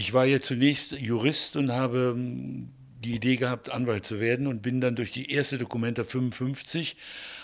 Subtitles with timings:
[0.00, 2.70] Ich war ja zunächst Jurist und habe hm,
[3.04, 6.96] die Idee gehabt, Anwalt zu werden und bin dann durch die erste Dokumenta 55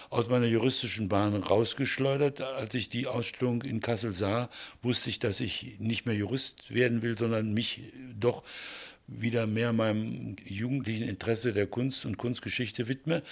[0.08, 2.40] aus meiner juristischen Bahn rausgeschleudert.
[2.40, 4.48] Als ich die Ausstellung in Kassel sah,
[4.80, 8.42] wusste ich, dass ich nicht mehr Jurist werden will, sondern mich doch
[9.06, 13.22] wieder mehr meinem jugendlichen Interesse der Kunst und Kunstgeschichte widme.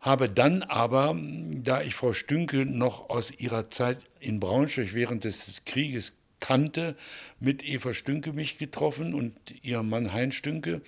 [0.00, 1.14] Habe dann aber,
[1.62, 6.96] da ich Frau Stünke noch aus ihrer Zeit in Braunschweig während des Krieges kannte,
[7.38, 9.32] mit Eva Stünke mich getroffen und
[9.62, 10.82] ihrem Mann Hein Stünke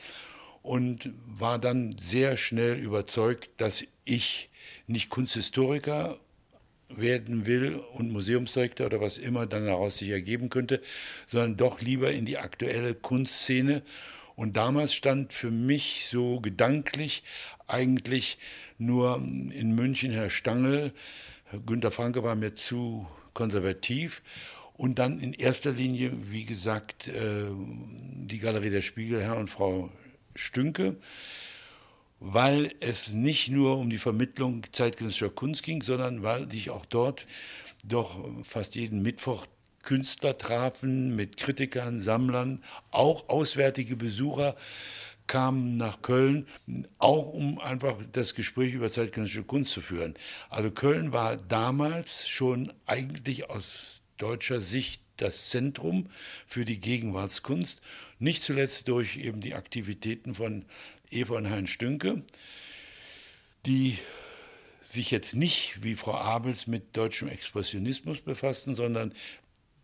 [0.63, 4.49] und war dann sehr schnell überzeugt, dass ich
[4.87, 6.19] nicht Kunsthistoriker
[6.89, 10.83] werden will und Museumsdirektor oder was immer dann daraus sich ergeben könnte,
[11.27, 13.83] sondern doch lieber in die aktuelle Kunstszene.
[14.37, 17.23] Und damals stand für mich so gedanklich
[17.67, 18.39] eigentlich
[18.79, 20.93] nur in München Herr Stangl,
[21.67, 24.23] Günter Franke war mir zu konservativ
[24.75, 29.91] und dann in erster Linie, wie gesagt, äh, die Galerie der Spiegel, Herr und Frau
[30.35, 30.97] Stünke
[32.25, 37.27] weil es nicht nur um die Vermittlung zeitgenössischer Kunst ging, sondern weil sich auch dort
[37.83, 39.47] doch fast jeden Mittwoch
[39.83, 42.62] Künstler trafen mit Kritikern, Sammlern,
[42.93, 44.55] auch auswärtige Besucher
[45.27, 46.47] kamen nach Köln,
[46.98, 50.15] auch um einfach das Gespräch über zeitgenössische Kunst zu führen.
[50.48, 56.09] Also Köln war damals schon eigentlich aus deutscher Sicht das Zentrum
[56.47, 57.83] für die Gegenwartskunst,
[58.19, 60.65] nicht zuletzt durch eben die Aktivitäten von
[61.11, 62.23] Eva und Heinz Stünke,
[63.67, 63.99] die
[64.85, 69.15] sich jetzt nicht wie Frau Abels mit deutschem Expressionismus befassten, sondern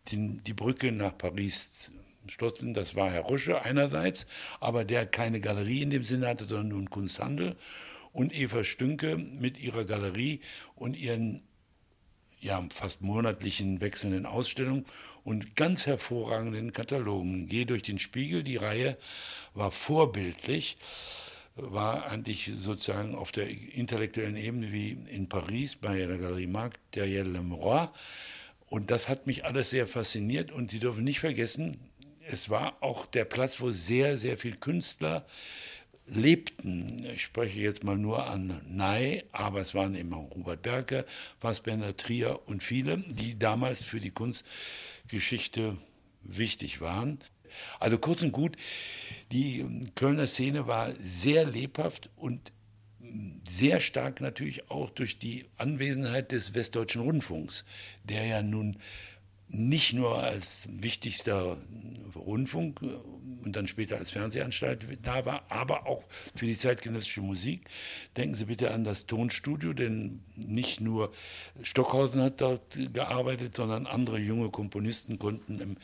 [0.08, 1.90] die, die Brücke nach Paris
[2.26, 2.74] schlossen.
[2.74, 4.26] Das war Herr Rusche einerseits,
[4.60, 7.56] aber der keine Galerie in dem Sinne hatte, sondern nun Kunsthandel.
[8.12, 10.40] Und Eva Stünke mit ihrer Galerie
[10.74, 11.42] und ihren
[12.40, 14.86] ja, fast monatlichen wechselnden Ausstellungen
[15.24, 17.48] und ganz hervorragenden Katalogen.
[17.48, 18.96] Geh durch den Spiegel, die Reihe
[19.54, 20.78] war vorbildlich,
[21.56, 27.24] war eigentlich sozusagen auf der intellektuellen Ebene wie in Paris bei der Galerie Marc derrière
[27.24, 27.92] le Miroir.
[28.68, 30.52] Und das hat mich alles sehr fasziniert.
[30.52, 31.78] Und Sie dürfen nicht vergessen,
[32.30, 35.26] es war auch der Platz, wo sehr, sehr viele Künstler
[36.08, 37.04] lebten.
[37.14, 41.04] Ich spreche jetzt mal nur an Ney, aber es waren auch Robert Berke,
[41.38, 45.76] Fassbender, Trier und viele, die damals für die Kunstgeschichte
[46.22, 47.18] wichtig waren.
[47.80, 48.56] Also kurz und gut,
[49.32, 52.52] die Kölner Szene war sehr lebhaft und
[53.48, 57.64] sehr stark natürlich auch durch die Anwesenheit des Westdeutschen Rundfunks,
[58.04, 58.76] der ja nun
[59.48, 61.56] nicht nur als wichtigster
[62.14, 66.04] Rundfunk und dann später als Fernsehanstalt da war, aber auch
[66.34, 67.68] für die zeitgenössische Musik.
[68.16, 71.12] Denken Sie bitte an das Tonstudio, denn nicht nur
[71.62, 75.76] Stockhausen hat dort gearbeitet, sondern andere junge Komponisten konnten im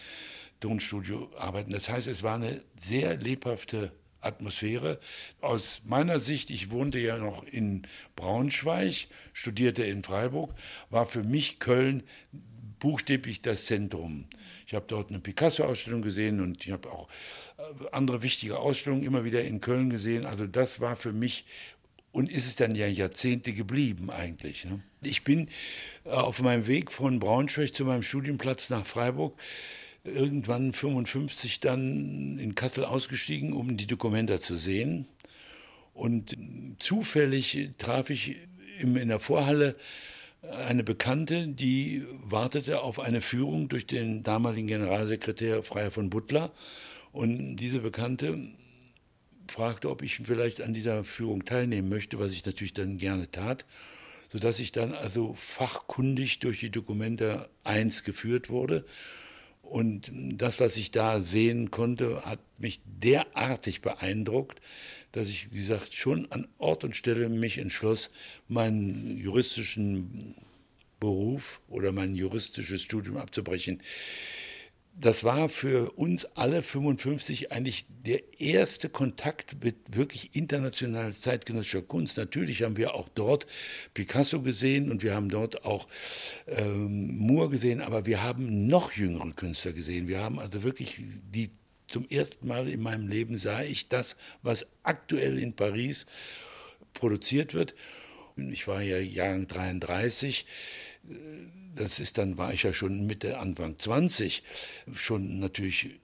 [0.61, 1.71] Tonstudio arbeiten.
[1.71, 4.99] Das heißt, es war eine sehr lebhafte Atmosphäre.
[5.41, 7.87] Aus meiner Sicht, ich wohnte ja noch in
[8.17, 10.55] Braunschweig, studierte in Freiburg,
[10.91, 12.03] war für mich Köln
[12.85, 14.27] buchstäblich das Zentrum.
[14.67, 17.09] Ich habe dort eine Picasso-Ausstellung gesehen und ich habe auch
[17.57, 17.63] äh,
[17.93, 20.27] andere wichtige Ausstellungen immer wieder in Köln gesehen.
[20.27, 21.47] Also das war für mich
[22.13, 24.67] und ist es dann ja Jahrzehnte geblieben eigentlich.
[24.67, 24.83] Ne?
[25.03, 25.49] Ich bin
[26.05, 29.41] äh, auf meinem Weg von Braunschweig zu meinem Studienplatz nach Freiburg
[30.05, 35.09] irgendwann 55 dann in Kassel ausgestiegen, um die Dokumenta zu sehen.
[35.95, 36.37] Und
[36.81, 38.41] zufällig traf ich
[38.79, 39.75] in der Vorhalle
[40.51, 46.53] eine Bekannte, die wartete auf eine Führung durch den damaligen Generalsekretär Freier von Butler.
[47.13, 48.39] Und diese Bekannte
[49.49, 53.65] fragte, ob ich vielleicht an dieser Führung teilnehmen möchte, was ich natürlich dann gerne tat,
[54.33, 58.85] sodass ich dann also fachkundig durch die Dokumente 1 geführt wurde.
[59.63, 64.61] Und das, was ich da sehen konnte, hat mich derartig beeindruckt,
[65.15, 68.11] dass ich, wie gesagt, schon an Ort und Stelle mich entschloss,
[68.49, 70.35] meinen juristischen
[70.99, 73.81] Beruf oder mein juristisches Studium abzubrechen.
[74.97, 82.17] Das war für uns alle 55 eigentlich der erste Kontakt mit wirklich internationaler zeitgenössischer Kunst.
[82.17, 83.47] Natürlich haben wir auch dort
[83.93, 85.87] Picasso gesehen und wir haben dort auch
[86.49, 90.09] ähm, Moore gesehen, aber wir haben noch jüngere Künstler gesehen.
[90.09, 91.01] Wir haben also wirklich
[91.33, 91.51] die
[91.87, 96.07] zum ersten Mal in meinem Leben sah ich das, was aktuell in Paris
[96.95, 97.75] produziert wird.
[98.37, 100.47] Ich war ja Jahrgang 33.
[101.75, 104.43] Das ist dann, war ich ja schon Mitte, Anfang 20.
[104.95, 106.01] Schon natürlich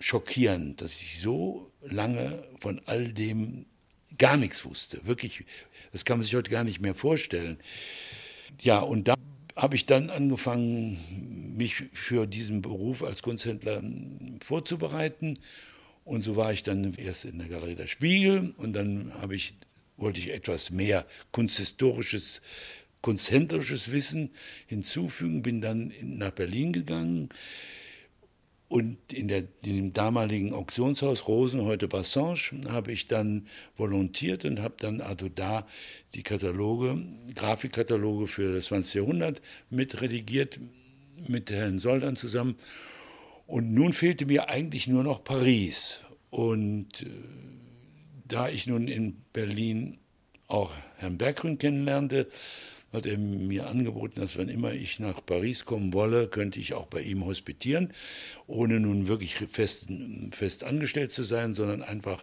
[0.00, 3.66] schockierend, dass ich so lange von all dem
[4.18, 5.06] gar nichts wusste.
[5.06, 5.44] Wirklich,
[5.92, 7.58] das kann man sich heute gar nicht mehr vorstellen.
[8.60, 9.14] Ja, und da
[9.56, 13.82] habe ich dann angefangen, mich für diesen Beruf als Kunsthändler
[14.40, 15.38] vorzubereiten.
[16.04, 19.54] Und so war ich dann erst in der Galerie der Spiegel und dann habe ich,
[19.96, 22.40] wollte ich etwas mehr kunsthistorisches,
[23.02, 24.30] kunsthändlerisches Wissen
[24.66, 27.28] hinzufügen, bin dann nach Berlin gegangen
[28.72, 33.46] und in, der, in dem damaligen Auktionshaus Rosen, heute Bassange, habe ich dann
[33.76, 35.66] volontiert und habe dann also da
[36.14, 36.96] die Kataloge,
[37.34, 38.94] Grafikkataloge für das 20.
[38.94, 40.58] Jahrhundert mit redigiert,
[41.28, 42.56] mit Herrn Soldan zusammen.
[43.46, 46.00] Und nun fehlte mir eigentlich nur noch Paris.
[46.30, 47.08] Und äh,
[48.26, 49.98] da ich nun in Berlin
[50.48, 52.26] auch Herrn Berggrün kennenlernte,
[52.92, 56.86] hat er mir angeboten, dass wenn immer ich nach Paris kommen wolle, könnte ich auch
[56.86, 57.92] bei ihm hospitieren,
[58.46, 59.86] ohne nun wirklich fest,
[60.32, 62.22] fest angestellt zu sein, sondern einfach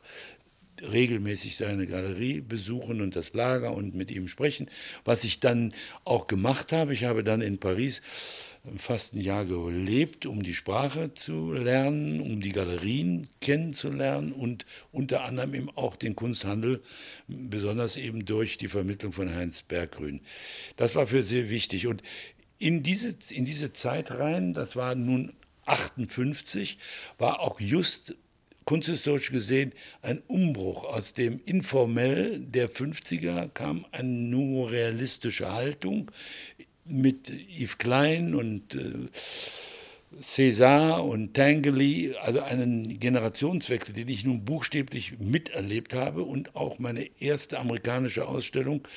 [0.81, 4.69] regelmäßig seine Galerie besuchen und das Lager und mit ihm sprechen,
[5.03, 5.73] was ich dann
[6.05, 6.93] auch gemacht habe.
[6.93, 8.01] Ich habe dann in Paris
[8.77, 15.23] fast ein Jahr gelebt, um die Sprache zu lernen, um die Galerien kennenzulernen und unter
[15.23, 16.81] anderem eben auch den Kunsthandel,
[17.27, 20.21] besonders eben durch die Vermittlung von Heinz Berggrün.
[20.75, 21.87] Das war für sehr wichtig.
[21.87, 22.03] Und
[22.57, 25.33] in diese, in diese Zeit rein, das war nun
[25.65, 26.77] 58,
[27.17, 28.15] war auch just
[28.65, 30.83] kunsthistorisch gesehen ein Umbruch.
[30.83, 36.11] Aus dem informell der 50er kam eine nur realistische Haltung
[36.89, 39.07] mit Yves Klein und äh,
[40.21, 47.09] César und Tangley, also einen Generationswechsel, den ich nun buchstäblich miterlebt habe und auch meine
[47.19, 48.87] erste amerikanische Ausstellung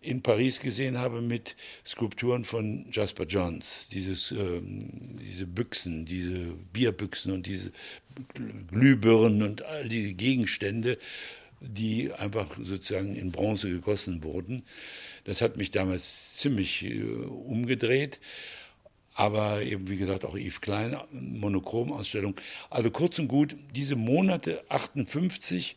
[0.00, 1.56] in Paris gesehen habe mit
[1.86, 3.88] Skulpturen von Jasper Johns.
[3.88, 7.70] Dieses, ähm, diese Büchsen, diese Bierbüchsen und diese
[8.70, 10.98] Glühbirnen und all diese Gegenstände,
[11.60, 14.62] die einfach sozusagen in Bronze gegossen wurden.
[15.24, 18.20] Das hat mich damals ziemlich äh, umgedreht.
[19.14, 22.34] Aber eben, wie gesagt, auch Yves Klein, Monochrom-Ausstellung.
[22.68, 25.76] Also kurz und gut, diese Monate 58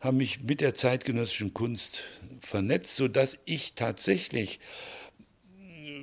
[0.00, 2.02] haben mich mit der zeitgenössischen Kunst
[2.40, 4.58] vernetzt, sodass ich tatsächlich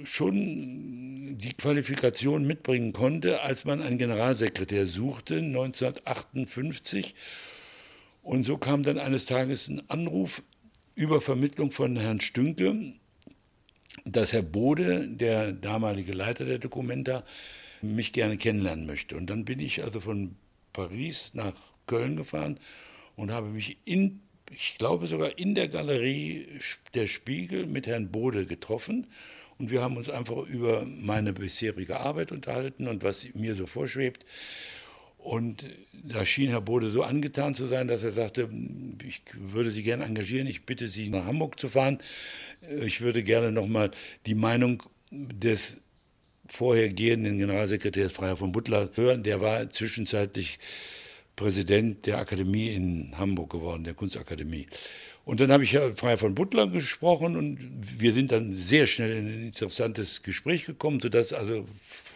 [0.06, 7.16] schon die Qualifikation mitbringen konnte, als man einen Generalsekretär suchte, 1958.
[8.24, 10.44] Und so kam dann eines Tages ein Anruf
[10.98, 12.94] über Vermittlung von Herrn Stünke,
[14.04, 17.24] dass Herr Bode, der damalige Leiter der Dokumenta,
[17.84, 19.16] mich gerne kennenlernen möchte.
[19.16, 20.36] Und dann bin ich also von
[20.74, 21.54] Paris nach
[21.86, 22.60] Köln gefahren
[23.16, 26.48] und habe mich in, ich glaube sogar in der Galerie
[26.96, 29.06] der Spiegel mit Herrn Bode getroffen.
[29.60, 34.26] Und wir haben uns einfach über meine bisherige Arbeit unterhalten und was mir so vorschwebt.
[35.18, 38.50] Und da schien Herr Bode so angetan zu sein, dass er sagte,
[39.06, 42.00] ich würde Sie gerne engagieren, ich bitte Sie nach Hamburg zu fahren.
[42.82, 43.92] Ich würde gerne nochmal
[44.26, 45.76] die Meinung des
[46.48, 49.24] vorhergehenden Generalsekretärs Freier von Butler hören.
[49.24, 50.60] Der war zwischenzeitlich
[51.36, 54.68] Präsident der Akademie in Hamburg geworden, der Kunstakademie.
[55.26, 57.60] Und dann habe ich Freier von Butler gesprochen und
[58.00, 61.66] wir sind dann sehr schnell in ein interessantes Gespräch gekommen, sodass also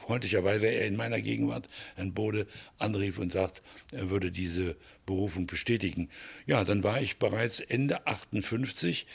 [0.01, 3.61] freundlicherweise er in meiner Gegenwart Herrn Bode anrief und sagt,
[3.91, 4.75] er würde diese
[5.05, 6.09] Berufung bestätigen.
[6.45, 9.07] Ja, dann war ich bereits Ende 58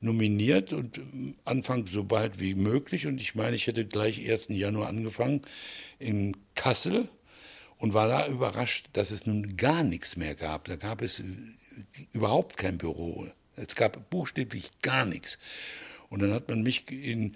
[0.00, 1.00] nominiert und
[1.44, 3.06] Anfang so bald wie möglich.
[3.06, 4.46] Und ich meine, ich hätte gleich 1.
[4.48, 5.42] Januar angefangen
[5.98, 7.08] in Kassel
[7.78, 10.64] und war da überrascht, dass es nun gar nichts mehr gab.
[10.66, 11.22] Da gab es
[12.12, 13.26] überhaupt kein Büro.
[13.56, 15.38] Es gab buchstäblich gar nichts.
[16.10, 17.34] Und dann hat man mich in,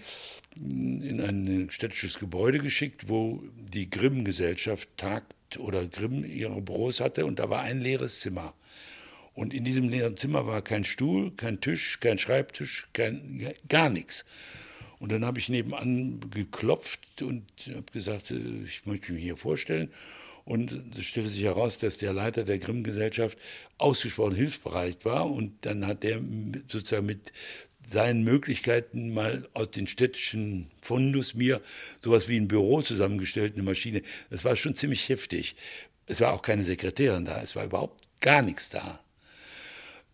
[0.55, 7.39] in ein städtisches Gebäude geschickt, wo die Grimm-Gesellschaft tagt oder Grimm ihre Büros hatte und
[7.39, 8.53] da war ein leeres Zimmer.
[9.33, 14.25] Und in diesem leeren Zimmer war kein Stuhl, kein Tisch, kein Schreibtisch, kein, gar nichts.
[14.99, 19.91] Und dann habe ich nebenan geklopft und habe gesagt, äh, ich möchte mich hier vorstellen.
[20.43, 23.37] Und es stellte sich heraus, dass der Leiter der Grimm-Gesellschaft
[23.77, 25.29] ausgesprochen hilfsbereit war.
[25.29, 26.19] Und dann hat er
[26.67, 27.31] sozusagen mit
[27.91, 31.61] seinen Möglichkeiten mal aus den städtischen Fundus mir
[32.03, 34.03] sowas wie ein Büro zusammengestellt, eine Maschine.
[34.29, 35.55] Das war schon ziemlich heftig.
[36.05, 38.99] Es war auch keine Sekretärin da, es war überhaupt gar nichts da.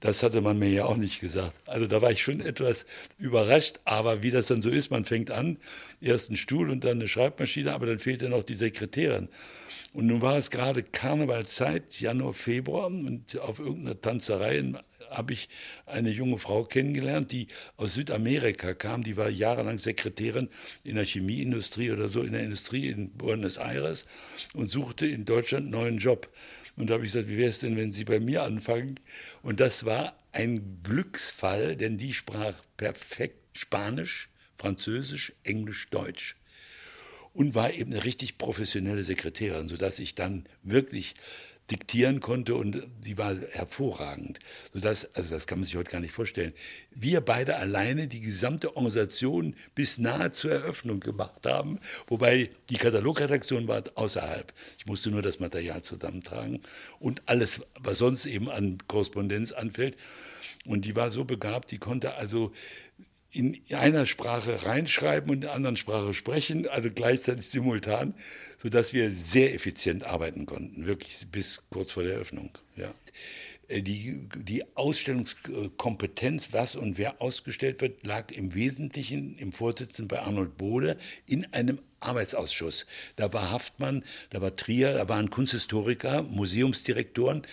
[0.01, 1.57] Das hatte man mir ja auch nicht gesagt.
[1.65, 2.85] Also da war ich schon etwas
[3.17, 5.57] überrascht, aber wie das dann so ist, man fängt an,
[6.01, 9.29] erst einen Stuhl und dann eine Schreibmaschine, aber dann fehlt ja noch die Sekretärin.
[9.93, 14.77] Und nun war es gerade Karnevalzeit, Januar, Februar, und auf irgendeiner Tanzerei in
[15.09, 15.49] habe ich
[15.85, 17.47] eine junge Frau kennengelernt, die
[17.77, 19.03] aus Südamerika kam.
[19.03, 20.49] Die war jahrelang Sekretärin
[20.83, 24.05] in der Chemieindustrie oder so, in der Industrie in Buenos Aires
[24.53, 26.29] und suchte in Deutschland einen neuen Job.
[26.77, 28.99] Und da habe ich gesagt, wie wäre es denn, wenn Sie bei mir anfangen?
[29.41, 36.35] Und das war ein Glücksfall, denn die sprach perfekt Spanisch, Französisch, Englisch, Deutsch.
[37.33, 41.15] Und war eben eine richtig professionelle Sekretärin, sodass ich dann wirklich
[41.71, 44.39] diktieren konnte und sie war hervorragend.
[44.73, 46.53] Sodass, also das kann man sich heute gar nicht vorstellen.
[46.91, 53.67] Wir beide alleine die gesamte Organisation bis nahe zur Eröffnung gemacht haben, wobei die Katalogredaktion
[53.67, 54.53] war außerhalb.
[54.77, 56.61] Ich musste nur das Material zusammentragen
[56.99, 59.97] und alles, was sonst eben an Korrespondenz anfällt.
[60.65, 62.51] Und die war so begabt, die konnte also
[63.35, 68.13] in einer Sprache reinschreiben und in der anderen Sprache sprechen, also gleichzeitig simultan,
[68.61, 72.57] sodass wir sehr effizient arbeiten konnten, wirklich bis kurz vor der Eröffnung.
[72.77, 72.93] Ja.
[73.67, 80.21] Äh, die, die Ausstellungskompetenz, was und wer ausgestellt wird, lag im Wesentlichen im Vorsitzenden bei
[80.21, 82.85] Arnold Bode in einem Arbeitsausschuss.
[83.15, 87.43] Da war Haftmann, da war Trier, da waren Kunsthistoriker, Museumsdirektoren.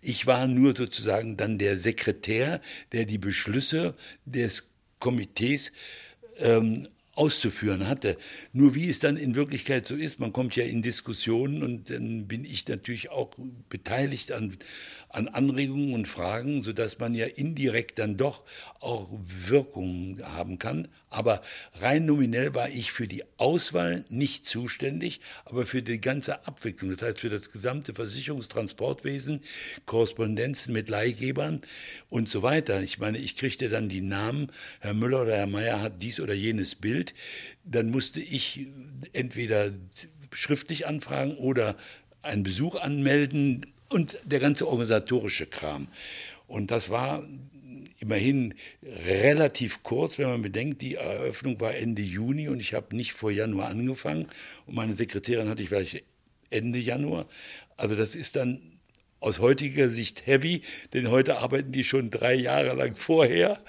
[0.00, 2.60] Ich war nur sozusagen dann der Sekretär,
[2.92, 3.94] der die Beschlüsse
[4.26, 4.71] des
[5.02, 5.72] Komitees
[6.38, 8.16] ähm, auszuführen hatte.
[8.52, 12.26] Nur wie es dann in Wirklichkeit so ist, man kommt ja in Diskussionen und dann
[12.28, 13.32] bin ich natürlich auch
[13.68, 14.56] beteiligt an,
[15.12, 18.44] an Anregungen und Fragen, sodass man ja indirekt dann doch
[18.80, 19.08] auch
[19.46, 20.88] Wirkungen haben kann.
[21.10, 21.42] Aber
[21.74, 27.02] rein nominell war ich für die Auswahl nicht zuständig, aber für die ganze Abwicklung, das
[27.02, 29.40] heißt für das gesamte Versicherungstransportwesen,
[29.84, 31.60] Korrespondenzen mit Leihgebern
[32.08, 32.82] und so weiter.
[32.82, 34.50] Ich meine, ich kriegte dann die Namen,
[34.80, 37.14] Herr Müller oder Herr Meier hat dies oder jenes Bild.
[37.64, 38.68] Dann musste ich
[39.12, 39.72] entweder
[40.32, 41.76] schriftlich anfragen oder
[42.22, 45.88] einen Besuch anmelden und der ganze organisatorische Kram.
[46.46, 47.24] Und das war
[47.98, 53.12] immerhin relativ kurz, wenn man bedenkt, die Eröffnung war Ende Juni und ich habe nicht
[53.12, 54.26] vor Januar angefangen
[54.66, 56.02] und meine Sekretärin hatte ich vielleicht
[56.50, 57.26] Ende Januar.
[57.76, 58.60] Also das ist dann
[59.20, 63.60] aus heutiger Sicht heavy, denn heute arbeiten die schon drei Jahre lang vorher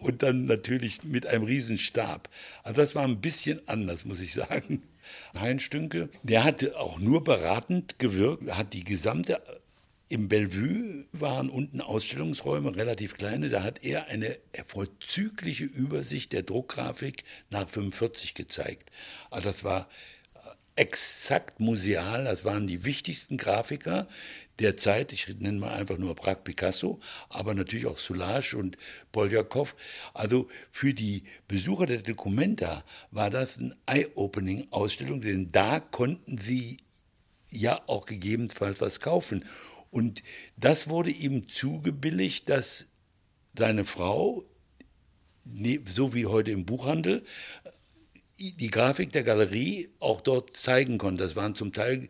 [0.00, 2.30] und dann natürlich mit einem Riesenstab.
[2.62, 4.82] Also das war ein bisschen anders, muss ich sagen.
[5.38, 9.40] Heinz Stünke, der hatte auch nur beratend gewirkt, hat die gesamte
[10.10, 13.50] im Bellevue waren unten Ausstellungsräume, relativ kleine.
[13.50, 18.90] Da hat er eine vorzügliche Übersicht der Druckgrafik nach 45 gezeigt.
[19.30, 19.88] Also das war
[20.76, 22.24] exakt museal.
[22.24, 24.08] Das waren die wichtigsten Grafiker
[24.58, 25.12] der Zeit.
[25.12, 28.76] Ich nenne mal einfach nur Prag Picasso, aber natürlich auch Soulage und
[29.12, 29.76] Poljakov.
[30.14, 36.78] Also für die Besucher der Documenta war das eine Eye-Opening-Ausstellung, denn da konnten sie
[37.50, 39.44] ja auch gegebenenfalls was kaufen.
[39.90, 40.22] Und
[40.56, 42.88] das wurde ihm zugebilligt, dass
[43.56, 44.44] seine Frau,
[45.86, 47.24] so wie heute im Buchhandel,
[48.38, 51.24] die Grafik der Galerie auch dort zeigen konnte.
[51.24, 52.08] Das waren zum Teil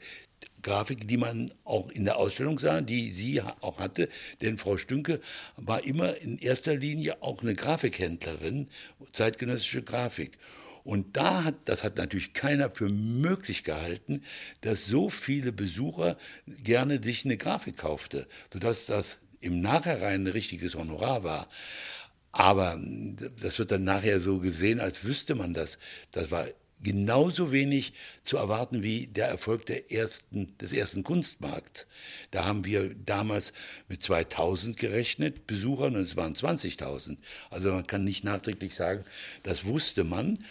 [0.63, 4.09] Grafiken, die man auch in der Ausstellung sah, die sie auch hatte.
[4.41, 5.21] Denn Frau Stünke
[5.57, 8.69] war immer in erster Linie auch eine Grafikhändlerin,
[9.13, 10.39] zeitgenössische Grafik.
[10.85, 14.23] Und da hat, das hat natürlich keiner für möglich gehalten,
[14.63, 20.75] dass so viele Besucher gerne sich eine Grafik kaufte, sodass das im Nachhinein ein richtiges
[20.75, 21.49] Honorar war.
[22.33, 22.81] Aber
[23.41, 25.79] das wird dann nachher so gesehen, als wüsste man das.
[26.13, 26.47] Das war
[26.83, 27.93] genauso wenig
[28.23, 31.87] zu erwarten wie der Erfolg der ersten, des ersten Kunstmarkts.
[32.31, 33.53] Da haben wir damals
[33.89, 37.17] mit 2000 gerechnet, Besuchern, und es waren 20.000.
[37.51, 39.05] Also man kann nicht nachträglich sagen,
[39.43, 40.45] das wusste man.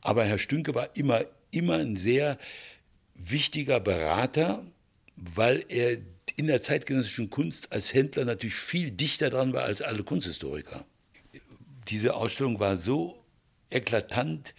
[0.00, 2.38] Aber Herr Stünke war immer, immer ein sehr
[3.14, 4.64] wichtiger Berater,
[5.16, 5.98] weil er
[6.36, 10.84] in der zeitgenössischen Kunst als Händler natürlich viel dichter dran war als alle Kunsthistoriker.
[11.88, 13.24] Diese Ausstellung war so
[13.70, 14.54] eklatant,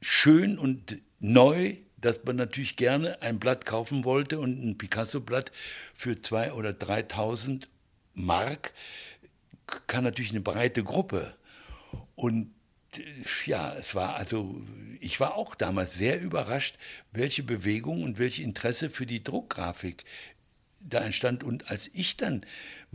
[0.00, 5.50] schön und neu, dass man natürlich gerne ein Blatt kaufen wollte und ein Picasso-Blatt
[5.94, 7.64] für 2.000 oder 3.000
[8.14, 8.72] Mark
[9.86, 11.34] kann natürlich eine breite Gruppe.
[12.14, 12.52] Und
[13.44, 14.62] ja, es war also,
[15.00, 16.76] ich war auch damals sehr überrascht,
[17.12, 20.04] welche Bewegung und welche Interesse für die Druckgrafik
[20.80, 21.44] da entstand.
[21.44, 22.46] Und als ich dann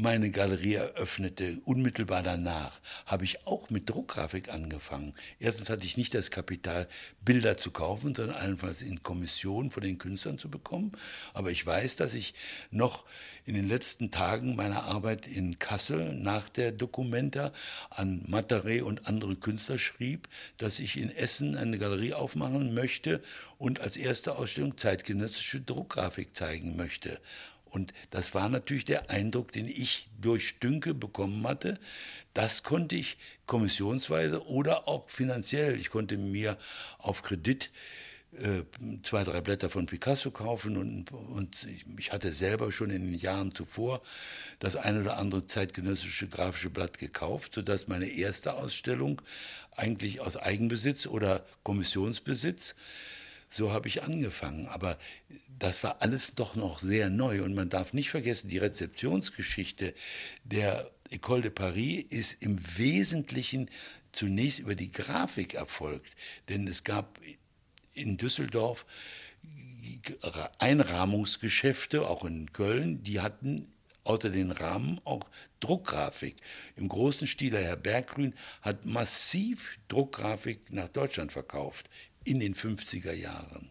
[0.01, 5.13] meine Galerie eröffnete, unmittelbar danach, habe ich auch mit Druckgrafik angefangen.
[5.39, 6.87] Erstens hatte ich nicht das Kapital,
[7.23, 10.93] Bilder zu kaufen, sondern allenfalls in Kommission von den Künstlern zu bekommen.
[11.35, 12.33] Aber ich weiß, dass ich
[12.71, 13.05] noch
[13.45, 17.53] in den letzten Tagen meiner Arbeit in Kassel nach der Documenta
[17.91, 20.27] an Mataré und andere Künstler schrieb,
[20.57, 23.21] dass ich in Essen eine Galerie aufmachen möchte
[23.59, 27.19] und als erste Ausstellung zeitgenössische Druckgrafik zeigen möchte.
[27.71, 31.79] Und das war natürlich der Eindruck, den ich durch Stünke bekommen hatte.
[32.33, 36.57] Das konnte ich kommissionsweise oder auch finanziell, ich konnte mir
[36.99, 37.71] auf Kredit
[38.37, 38.63] äh,
[39.03, 43.53] zwei, drei Blätter von Picasso kaufen und, und ich hatte selber schon in den Jahren
[43.53, 44.01] zuvor
[44.59, 49.21] das ein oder andere zeitgenössische grafische Blatt gekauft, sodass meine erste Ausstellung
[49.75, 52.75] eigentlich aus Eigenbesitz oder Kommissionsbesitz,
[53.51, 54.65] so habe ich angefangen.
[54.67, 54.97] Aber
[55.59, 59.93] das war alles doch noch sehr neu und man darf nicht vergessen, die Rezeptionsgeschichte
[60.43, 63.69] der École de Paris ist im Wesentlichen
[64.11, 66.15] zunächst über die Grafik erfolgt,
[66.49, 67.19] denn es gab
[67.93, 68.85] in Düsseldorf
[70.59, 75.29] Einrahmungsgeschäfte, auch in Köln, die hatten außer den Rahmen auch
[75.59, 76.37] Druckgrafik.
[76.75, 81.89] Im großen Stil, Herr Berggrün hat massiv Druckgrafik nach Deutschland verkauft
[82.23, 83.69] in den 50er Jahren.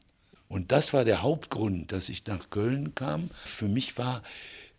[0.48, 3.30] Und das war der Hauptgrund, dass ich nach Köln kam.
[3.44, 4.22] Für mich war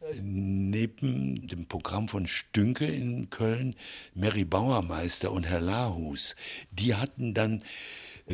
[0.01, 3.75] äh, neben dem Programm von Stünke in Köln
[4.13, 6.35] Mary Bauermeister und Herr Lahus,
[6.71, 7.63] die hatten dann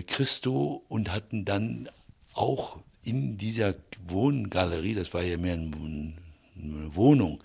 [0.06, 1.90] Christo und hatten dann
[2.34, 3.76] auch in dieser
[4.08, 6.14] Wohngalerie, das war ja mehr eine
[6.96, 7.44] Wohnung,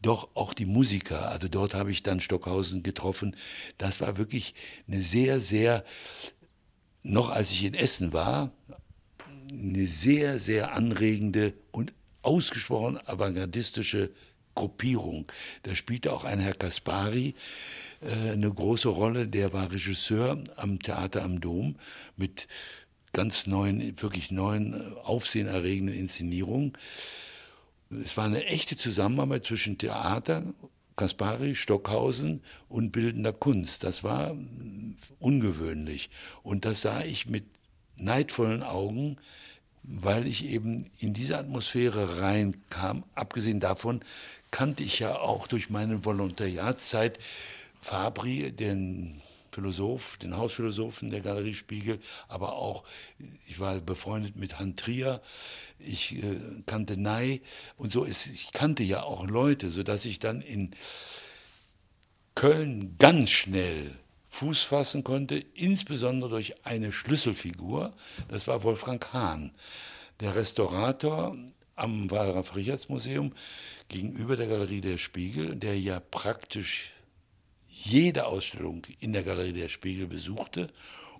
[0.00, 1.28] doch auch die Musiker.
[1.28, 3.36] Also dort habe ich dann Stockhausen getroffen.
[3.78, 4.54] Das war wirklich
[4.88, 5.84] eine sehr, sehr,
[7.02, 8.52] noch als ich in Essen war,
[9.50, 11.92] eine sehr, sehr anregende und
[12.22, 14.10] ausgesprochen avantgardistische
[14.54, 15.30] Gruppierung.
[15.62, 17.34] Da spielte auch ein Herr Kaspari,
[18.00, 19.26] äh, eine große Rolle.
[19.26, 21.76] Der war Regisseur am Theater am Dom
[22.16, 22.48] mit
[23.12, 26.72] ganz neuen, wirklich neuen, äh, aufsehenerregenden Inszenierungen.
[27.90, 30.44] Es war eine echte Zusammenarbeit zwischen Theater,
[30.96, 33.84] Kaspari, Stockhausen und bildender Kunst.
[33.84, 34.36] Das war
[35.18, 36.10] ungewöhnlich.
[36.42, 37.44] Und das sah ich mit
[37.96, 39.16] neidvollen Augen,
[39.82, 43.04] weil ich eben in diese Atmosphäre reinkam.
[43.14, 44.00] Abgesehen davon
[44.50, 47.18] kannte ich ja auch durch meine Volontariatszeit
[47.80, 49.20] Fabri, den
[49.52, 52.84] Philosoph, den Hausphilosophen der Galerie Spiegel, aber auch,
[53.46, 55.20] ich war befreundet mit Han Trier,
[55.78, 57.42] ich äh, kannte Ney
[57.76, 58.04] und so.
[58.04, 60.74] Ist, ich kannte ja auch Leute, sodass ich dann in
[62.34, 63.92] Köln ganz schnell
[64.30, 67.92] Fuß fassen konnte, insbesondere durch eine Schlüsselfigur,
[68.28, 69.52] das war Wolfgang Hahn,
[70.20, 71.36] der Restaurator
[71.76, 73.32] am Weiherer Friedrichsmuseum
[73.88, 76.92] gegenüber der Galerie der Spiegel, der ja praktisch
[77.84, 80.68] jede Ausstellung in der Galerie der Spiegel besuchte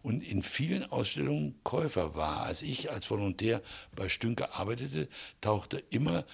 [0.03, 2.43] und in vielen Ausstellungen Käufer war.
[2.43, 3.63] Als ich als Volontär
[3.97, 5.09] bei Stünke arbeitete,
[5.41, 6.25] tauchte immer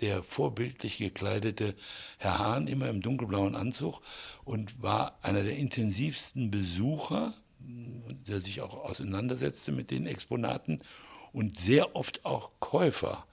[0.00, 1.74] der vorbildlich gekleidete
[2.18, 4.00] Herr Hahn, immer im dunkelblauen Anzug
[4.44, 10.80] und war einer der intensivsten Besucher, der sich auch auseinandersetzte mit den Exponaten
[11.32, 13.26] und sehr oft auch Käufer.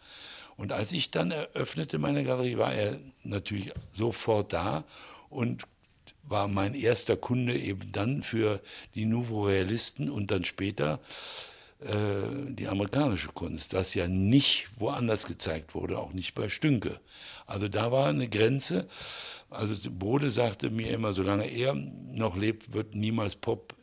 [0.58, 4.84] Und als ich dann eröffnete meine Galerie, war er natürlich sofort da
[5.30, 5.66] und
[6.30, 8.62] war mein erster Kunde eben dann für
[8.96, 11.00] die Nouveau Realisten und dann später
[11.82, 17.00] äh, die amerikanische Kunst, was ja nicht woanders gezeigt wurde, auch nicht bei Stünke.
[17.46, 18.88] Also da war eine Grenze.
[19.50, 23.76] Also Bode sagte mir immer, solange er noch lebt, wird niemals Pop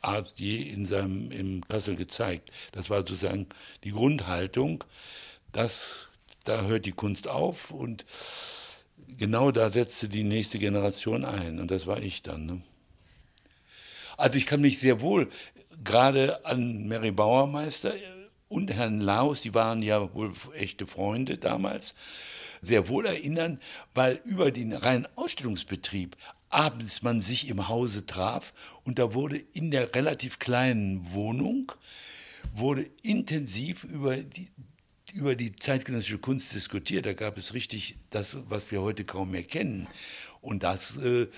[0.00, 2.52] Art je in seinem im Kassel gezeigt.
[2.72, 3.46] Das war sozusagen
[3.84, 4.84] die Grundhaltung.
[5.52, 6.08] Das,
[6.44, 8.04] da hört die Kunst auf und
[9.18, 12.46] genau da setzte die nächste Generation ein und das war ich dann.
[12.46, 12.62] Ne?
[14.16, 15.30] Also ich kann mich sehr wohl
[15.82, 17.94] gerade an Mary Bauermeister
[18.48, 21.94] und Herrn Laus, die waren ja wohl echte Freunde damals,
[22.62, 23.60] sehr wohl erinnern,
[23.94, 26.16] weil über den reinen Ausstellungsbetrieb
[26.48, 31.72] abends man sich im Hause traf und da wurde in der relativ kleinen Wohnung
[32.54, 34.50] wurde intensiv über die
[35.14, 37.06] über die zeitgenössische Kunst diskutiert.
[37.06, 39.86] Da gab es richtig das, was wir heute kaum mehr kennen.
[40.40, 41.28] Und das, äh,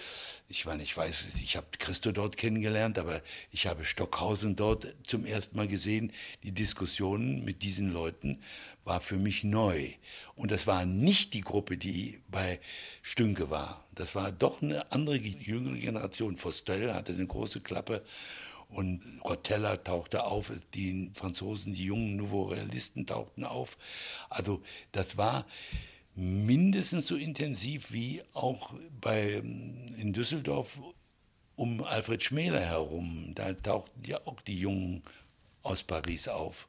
[0.48, 5.24] ich meine, ich weiß, ich habe Christo dort kennengelernt, aber ich habe Stockhausen dort zum
[5.24, 6.10] ersten Mal gesehen.
[6.42, 8.40] Die Diskussionen mit diesen Leuten
[8.84, 9.90] war für mich neu.
[10.34, 12.58] Und das war nicht die Gruppe, die bei
[13.02, 13.84] Stünke war.
[13.94, 16.42] Das war doch eine andere, jüngere Generation.
[16.42, 18.02] Vostell hatte eine große Klappe
[18.68, 23.78] und Rotella tauchte auf, die Franzosen, die jungen Nouveau Realisten tauchten auf.
[24.28, 25.46] Also das war
[26.14, 30.78] mindestens so intensiv wie auch bei, in Düsseldorf
[31.54, 33.32] um Alfred Schmäler herum.
[33.34, 35.02] Da tauchten ja auch die Jungen
[35.62, 36.68] aus Paris auf.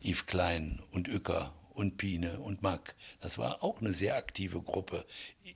[0.00, 2.94] Yves Klein und Uecker und Pine und Mack.
[3.20, 5.04] Das war auch eine sehr aktive Gruppe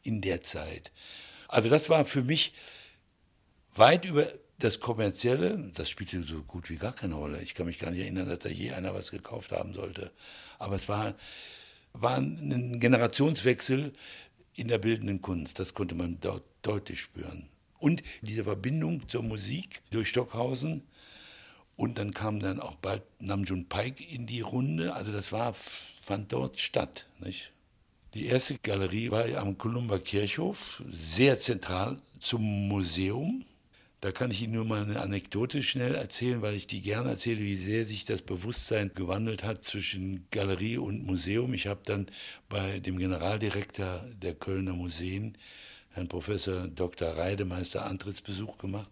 [0.02, 0.92] in der Zeit.
[1.48, 2.52] Also das war für mich
[3.74, 4.32] weit über
[4.64, 7.42] das Kommerzielle, das spielte so gut wie gar keine Rolle.
[7.42, 10.12] Ich kann mich gar nicht erinnern, dass da je einer was gekauft haben sollte.
[10.58, 11.14] Aber es war,
[11.92, 13.92] war ein Generationswechsel
[14.54, 15.58] in der bildenden Kunst.
[15.58, 17.48] Das konnte man dort deutlich spüren.
[17.78, 20.82] Und diese Verbindung zur Musik durch Stockhausen
[21.76, 24.94] Und dann kam dann auch bald Namjoon Paik in die Runde.
[24.94, 25.54] Also das war,
[26.02, 27.06] fand dort statt.
[27.18, 27.50] Nicht?
[28.14, 33.44] Die erste Galerie war am Kolumba Kirchhof, sehr zentral zum Museum.
[34.02, 37.38] Da kann ich Ihnen nur mal eine Anekdote schnell erzählen, weil ich die gerne erzähle,
[37.38, 41.54] wie sehr sich das Bewusstsein gewandelt hat zwischen Galerie und Museum.
[41.54, 42.08] Ich habe dann
[42.48, 45.38] bei dem Generaldirektor der Kölner Museen,
[45.92, 47.16] Herrn Professor Dr.
[47.16, 48.90] Reidemeister, Antrittsbesuch gemacht.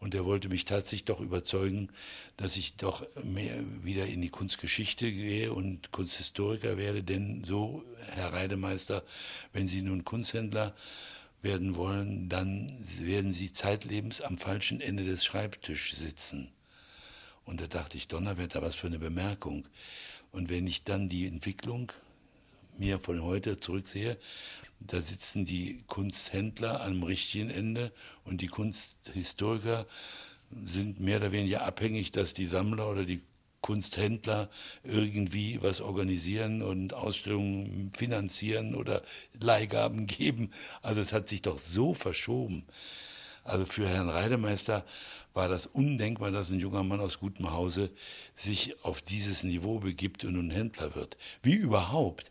[0.00, 1.90] Und er wollte mich tatsächlich doch überzeugen,
[2.36, 7.04] dass ich doch mehr wieder in die Kunstgeschichte gehe und Kunsthistoriker werde.
[7.04, 9.04] Denn so, Herr Reidemeister,
[9.52, 10.74] wenn Sie nun Kunsthändler
[11.42, 16.48] werden wollen, dann werden sie zeitlebens am falschen Ende des Schreibtisches sitzen.
[17.44, 19.66] Und da dachte ich, Donnerwetter, was für eine Bemerkung.
[20.30, 21.92] Und wenn ich dann die Entwicklung
[22.78, 24.16] mir von heute zurücksehe,
[24.80, 27.92] da sitzen die Kunsthändler am richtigen Ende
[28.24, 29.86] und die Kunsthistoriker
[30.64, 33.20] sind mehr oder weniger abhängig, dass die Sammler oder die
[33.62, 34.50] Kunsthändler
[34.84, 39.02] irgendwie was organisieren und Ausstellungen finanzieren oder
[39.40, 40.50] Leihgaben geben.
[40.82, 42.64] Also es hat sich doch so verschoben.
[43.44, 44.84] Also für Herrn Reidemeister
[45.34, 47.90] war das undenkbar, dass ein junger Mann aus gutem Hause
[48.36, 51.16] sich auf dieses Niveau begibt und ein Händler wird.
[51.42, 52.30] Wie überhaupt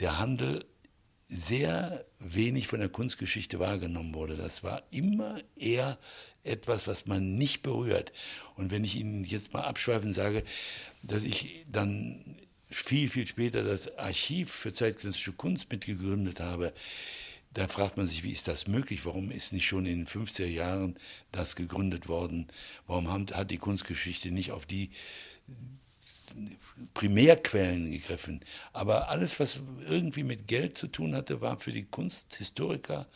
[0.00, 0.64] der Handel
[1.28, 4.36] sehr wenig von der Kunstgeschichte wahrgenommen wurde.
[4.36, 5.98] Das war immer eher
[6.44, 8.12] etwas, was man nicht berührt.
[8.56, 10.44] Und wenn ich Ihnen jetzt mal abschweifend sage,
[11.02, 12.36] dass ich dann
[12.70, 16.72] viel, viel später das Archiv für zeitgenössische Kunst mitgegründet habe,
[17.54, 19.06] da fragt man sich, wie ist das möglich?
[19.06, 20.96] Warum ist nicht schon in den 50er Jahren
[21.30, 22.48] das gegründet worden?
[22.88, 24.90] Warum hat die Kunstgeschichte nicht auf die
[26.94, 28.40] Primärquellen gegriffen?
[28.72, 33.06] Aber alles, was irgendwie mit Geld zu tun hatte, war für die Kunsthistoriker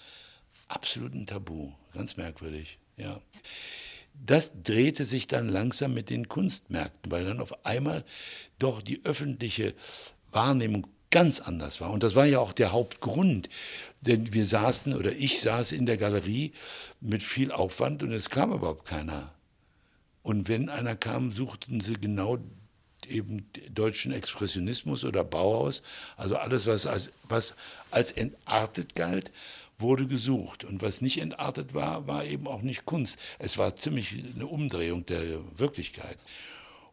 [0.69, 1.73] absolut ein Tabu.
[1.93, 2.79] Ganz merkwürdig.
[2.99, 3.21] Ja.
[4.27, 8.05] Das drehte sich dann langsam mit den Kunstmärkten, weil dann auf einmal
[8.59, 9.75] doch die öffentliche
[10.33, 11.91] Wahrnehmung ganz anders war.
[11.91, 13.49] Und das war ja auch der Hauptgrund.
[14.01, 16.53] Denn wir saßen oder ich saß in der Galerie
[17.01, 19.33] mit viel Aufwand und es kam überhaupt keiner.
[20.23, 22.39] Und wenn einer kam, suchten sie genau
[23.09, 25.83] eben deutschen Expressionismus oder Bauhaus,
[26.17, 27.55] also alles, was als, was
[27.91, 29.31] als entartet galt
[29.79, 30.65] wurde gesucht.
[30.65, 33.19] Und was nicht entartet war, war eben auch nicht Kunst.
[33.39, 36.19] Es war ziemlich eine Umdrehung der Wirklichkeit.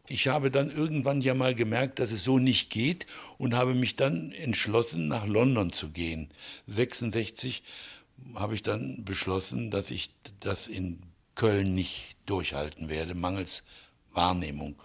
[0.08, 3.08] Ich habe dann irgendwann ja mal gemerkt, dass es so nicht geht
[3.40, 6.30] und habe mich dann entschlossen, nach London zu gehen.
[6.68, 7.64] 66
[8.36, 11.02] habe ich dann beschlossen, dass ich das in
[11.34, 13.64] Köln nicht durchhalten werde, mangels
[14.14, 14.76] Wahrnehmung.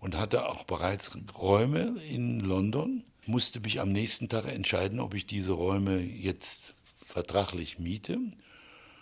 [0.00, 5.26] Und hatte auch bereits Räume in London, musste mich am nächsten Tag entscheiden, ob ich
[5.26, 6.75] diese Räume jetzt
[7.16, 8.18] vertraglich miete.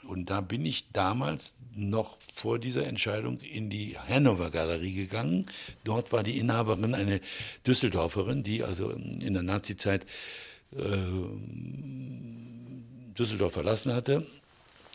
[0.04, 5.46] Und da bin ich damals noch vor dieser Entscheidung in die Hannover Galerie gegangen.
[5.82, 7.20] Dort war die Inhaberin eine
[7.66, 10.06] Düsseldorferin, die also in der Nazizeit
[10.76, 10.96] äh,
[13.18, 14.24] Düsseldorf verlassen hatte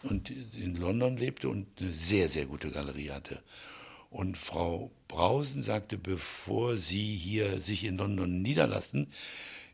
[0.04, 3.40] und in London lebte und eine sehr, sehr gute Galerie hatte.
[4.12, 9.08] Und Frau Brausen sagte, bevor Sie hier sich in London niederlassen,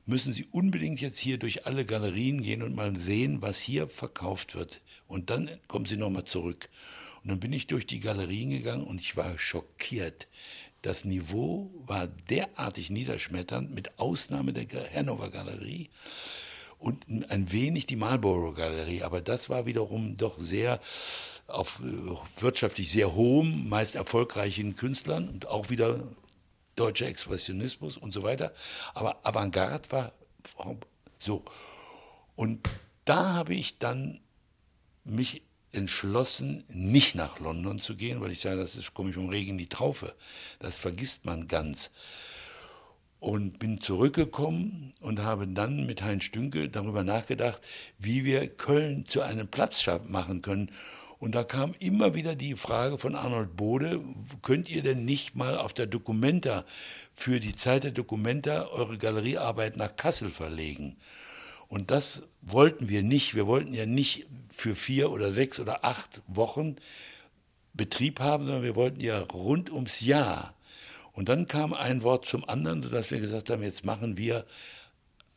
[0.05, 4.55] müssen Sie unbedingt jetzt hier durch alle Galerien gehen und mal sehen, was hier verkauft
[4.55, 4.81] wird.
[5.07, 6.69] Und dann kommen Sie nochmal zurück.
[7.23, 10.27] Und dann bin ich durch die Galerien gegangen und ich war schockiert.
[10.81, 15.89] Das Niveau war derartig niederschmetternd, mit Ausnahme der Hannover Galerie
[16.77, 19.01] und ein wenig die Marlborough Galerie.
[19.01, 20.79] Aber das war wiederum doch sehr
[21.47, 26.03] auf äh, wirtschaftlich sehr hohem, meist erfolgreichen Künstlern und auch wieder
[26.75, 28.53] deutscher Expressionismus und so weiter.
[28.93, 30.13] Aber Avantgarde war
[31.19, 31.43] so.
[32.35, 32.69] Und
[33.05, 34.19] da habe ich dann
[35.03, 39.29] mich entschlossen, nicht nach London zu gehen, weil ich sage, das ist, komme ich vom
[39.29, 40.15] Regen in die Traufe.
[40.59, 41.91] Das vergisst man ganz.
[43.19, 47.61] Und bin zurückgekommen und habe dann mit Heinz Stünkel darüber nachgedacht,
[47.97, 50.71] wie wir Köln zu einem Platz machen können,
[51.25, 53.99] und da kam immer wieder die Frage von Arnold Bode,
[54.43, 56.65] könnt ihr denn nicht mal auf der Documenta
[57.15, 60.97] für die Zeit der Documenta eure Galeriearbeit nach Kassel verlegen?
[61.67, 63.33] Und das wollten wir nicht.
[63.33, 66.75] Wir wollten ja nicht für vier oder sechs oder acht Wochen
[67.73, 70.53] Betrieb haben, sondern wir wollten ja rund ums Jahr.
[71.11, 74.45] Und dann kam ein Wort zum anderen, sodass wir gesagt haben, jetzt machen wir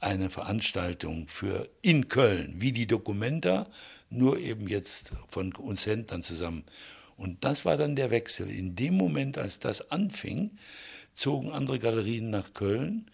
[0.00, 3.68] eine Veranstaltung für in Köln, wie die Documenta,
[4.10, 6.64] nur eben jetzt von uns Händlern zusammen.
[7.16, 8.48] Und das war dann der Wechsel.
[8.50, 10.52] In dem Moment, als das anfing,
[11.14, 13.10] zogen andere Galerien nach Köln,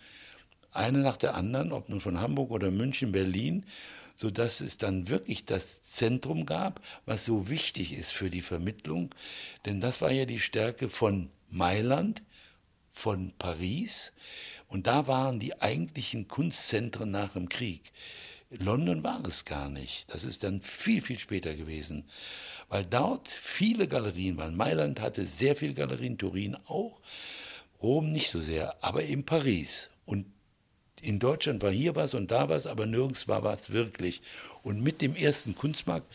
[0.72, 3.64] eine nach der anderen, ob nun von Hamburg oder München, Berlin,
[4.16, 9.14] sodass es dann wirklich das Zentrum gab, was so wichtig ist für die Vermittlung.
[9.64, 12.22] Denn das war ja die Stärke von Mailand,
[12.92, 14.12] von Paris.
[14.74, 17.92] Und da waren die eigentlichen Kunstzentren nach dem Krieg.
[18.50, 20.12] London war es gar nicht.
[20.12, 22.02] Das ist dann viel, viel später gewesen,
[22.68, 24.56] weil dort viele Galerien waren.
[24.56, 27.00] Mailand hatte sehr viele Galerien, Turin auch,
[27.80, 29.90] Rom nicht so sehr, aber eben Paris.
[30.06, 30.26] Und
[31.00, 34.22] in Deutschland war hier was und da was, aber nirgends war was wirklich.
[34.64, 36.12] Und mit dem ersten Kunstmarkt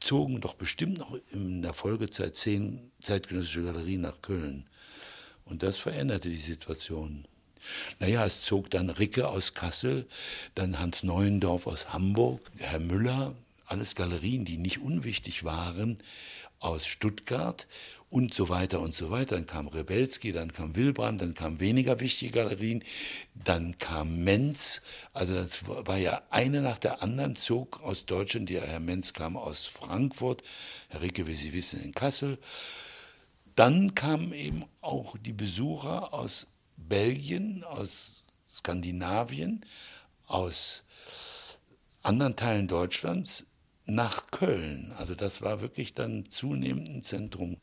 [0.00, 4.68] zogen doch bestimmt noch in der Folgezeit zehn zeitgenössische Galerien nach Köln.
[5.46, 7.26] Und das veränderte die Situation.
[7.98, 10.06] Naja, es zog dann Ricke aus Kassel,
[10.54, 13.34] dann Hans Neuendorf aus Hamburg, Herr Müller,
[13.66, 15.98] alles Galerien, die nicht unwichtig waren,
[16.60, 17.66] aus Stuttgart
[18.08, 19.34] und so weiter und so weiter.
[19.34, 22.84] Dann kam Rebelski, dann kam Wilbrand, dann kamen weniger wichtige Galerien,
[23.34, 24.80] dann kam Menz.
[25.12, 28.48] Also das war ja eine nach der anderen zog aus Deutschland.
[28.48, 30.42] Der Herr Menz kam aus Frankfurt,
[30.88, 32.38] Herr Ricke, wie Sie wissen, in Kassel.
[33.56, 39.64] Dann kamen eben auch die Besucher aus Belgien, aus Skandinavien,
[40.26, 40.84] aus
[42.02, 43.46] anderen Teilen Deutschlands
[43.86, 44.92] nach Köln.
[44.96, 47.56] Also das war wirklich dann zunehmend ein Zentrum.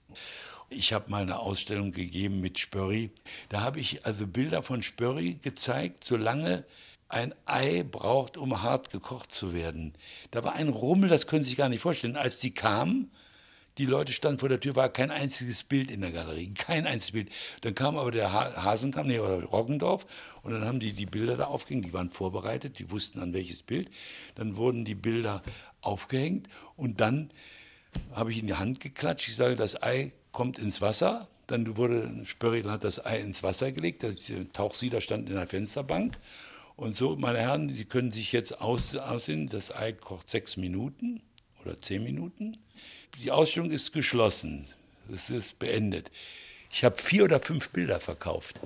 [0.69, 3.12] Ich habe mal eine Ausstellung gegeben mit Spörri.
[3.49, 6.65] Da habe ich also Bilder von Spörri gezeigt, solange
[7.10, 9.93] ein Ei braucht, um hart gekocht zu werden.
[10.32, 12.15] Da war ein Rummel, das können Sie sich gar nicht vorstellen.
[12.15, 13.12] Als die kamen,
[13.77, 17.12] die Leute standen vor der Tür, war kein einziges Bild in der Galerie, kein einziges
[17.12, 17.29] Bild.
[17.62, 20.05] Dann kam aber der Hasenkamp, nee, oder Roggendorf,
[20.43, 23.63] und dann haben die die Bilder da aufgehängt, die waren vorbereitet, die wussten an welches
[23.63, 23.89] Bild.
[24.36, 25.41] Dann wurden die Bilder
[25.81, 27.31] aufgehängt und dann
[28.13, 31.27] habe ich in die Hand geklatscht, ich sage, das Ei kommt ins Wasser.
[31.47, 34.15] Dann wurde Spörri hat das Ei ins Wasser gelegt, der
[34.53, 36.17] Tauchsieder stand in der Fensterbank.
[36.75, 41.21] Und so, meine Herren, Sie können sich jetzt aussehen, das Ei kocht sechs Minuten
[41.63, 42.57] oder zehn Minuten
[43.21, 44.67] die Ausstellung ist geschlossen.
[45.12, 46.12] Es ist beendet.
[46.71, 48.60] Ich habe vier oder fünf Bilder verkauft,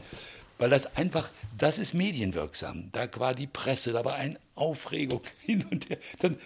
[0.57, 2.89] weil das einfach, das ist medienwirksam.
[2.93, 5.97] Da war die Presse, da war eine Aufregung hin und her.
[6.19, 6.37] Dann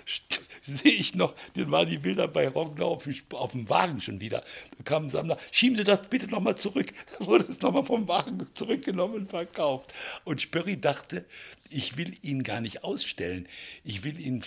[0.64, 4.44] sehe ich noch, dann waren die Bilder bei Rogner auf, auf, dem Wagen schon wieder.
[4.78, 6.94] Da kam ein Sammler, schieben Sie das bitte nochmal zurück.
[7.20, 9.94] Da wurde es nochmal vom Wagen zurückgenommen und verkauft.
[10.24, 11.26] Und Spörri dachte,
[11.70, 13.48] ich will ihn gar nicht ausstellen,
[13.84, 14.44] ich will ihn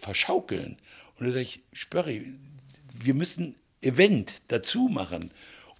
[0.00, 0.76] verschaukeln.
[1.18, 2.34] Und da sage ich, Spörri,
[2.94, 5.30] wir müssen Event dazu machen.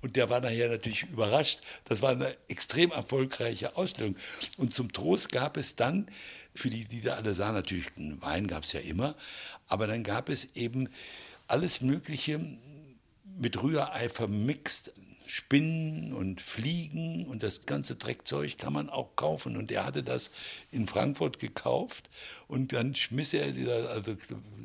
[0.03, 1.61] Und der war nachher natürlich überrascht.
[1.85, 4.17] Das war eine extrem erfolgreiche Ausstellung.
[4.57, 6.09] Und zum Trost gab es dann,
[6.55, 9.15] für die, die da alle sahen, natürlich einen Wein gab es ja immer,
[9.69, 10.89] aber dann gab es eben
[11.47, 12.41] alles Mögliche
[13.39, 14.93] mit Rührei vermixt,
[15.35, 19.57] Spinnen und Fliegen und das ganze Dreckzeug kann man auch kaufen.
[19.57, 20.31] Und er hatte das
[20.71, 22.11] in Frankfurt gekauft
[22.49, 24.15] und dann schmiss er da, also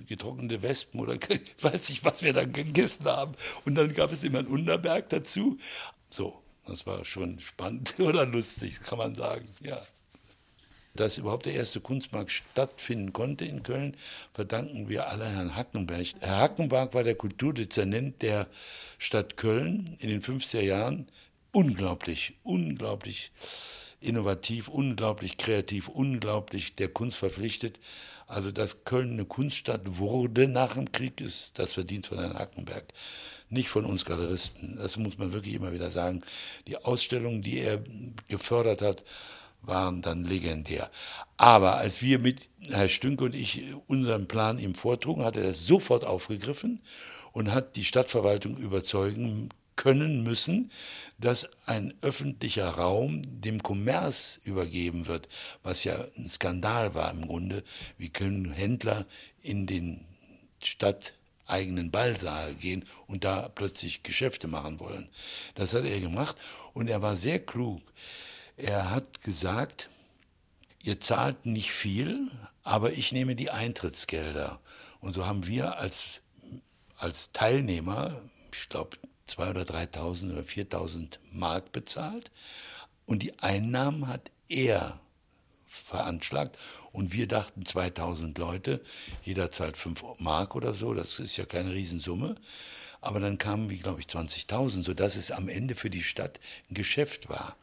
[0.08, 1.18] getrocknete Wespen oder
[1.62, 3.34] weiß ich, was wir dann gegessen haben.
[3.64, 5.58] Und dann gab es immer einen Unterberg dazu.
[6.10, 9.88] So, das war schon spannend oder lustig, kann man sagen, ja.
[10.98, 13.96] Dass überhaupt der erste Kunstmarkt stattfinden konnte in Köln,
[14.34, 16.08] verdanken wir alle Herrn Hackenberg.
[16.20, 18.48] Herr Hackenberg war der Kulturdezernent der
[18.98, 21.08] Stadt Köln in den 50er Jahren.
[21.54, 23.32] Unglaublich, unglaublich
[24.00, 27.80] innovativ, unglaublich kreativ, unglaublich der Kunst verpflichtet.
[28.28, 32.86] Also, dass Köln eine Kunststadt wurde nach dem Krieg, ist das Verdienst von Herrn Hackenberg,
[33.50, 34.76] nicht von uns Galeristen.
[34.78, 36.24] Das muss man wirklich immer wieder sagen.
[36.68, 37.82] Die Ausstellungen, die er
[38.28, 39.06] gefördert hat,
[39.62, 40.90] waren dann legendär.
[41.36, 45.66] Aber als wir mit Herr Stünke und ich unseren Plan ihm vortrugen, hat er das
[45.66, 46.82] sofort aufgegriffen
[47.34, 50.72] und hat die Stadtverwaltung überzeugen können müssen,
[51.20, 55.30] dass ein öffentlicher Raum dem Kommerz übergeben wird,
[55.64, 57.64] was ja ein Skandal war im Grunde.
[57.98, 59.06] Wie können Händler
[59.42, 60.04] in den
[60.62, 65.10] stadteigenen Ballsaal gehen und da plötzlich Geschäfte machen wollen?
[65.56, 66.36] Das hat er gemacht
[66.74, 67.82] und er war sehr klug.
[68.58, 69.92] Er hat gesagt,
[70.82, 72.32] ihr zahlt nicht viel,
[72.64, 74.60] aber ich nehme die Eintrittsgelder.
[75.00, 76.22] Und so haben wir als,
[76.98, 78.20] als Teilnehmer,
[78.52, 78.98] ich glaube,
[79.30, 82.32] 2.000 oder 3.000 oder 4.000 Mark bezahlt.
[83.06, 85.00] Und die Einnahmen hat er
[85.68, 86.58] veranschlagt.
[86.92, 88.82] Und wir dachten 2000 Leute,
[89.24, 92.36] jeder zahlt 5 Mark oder so, das ist ja keine Riesensumme.
[93.02, 96.40] Aber dann kamen, wie glaube ich, 20.000, sodass es am Ende für die Stadt
[96.72, 97.56] ein Geschäft war.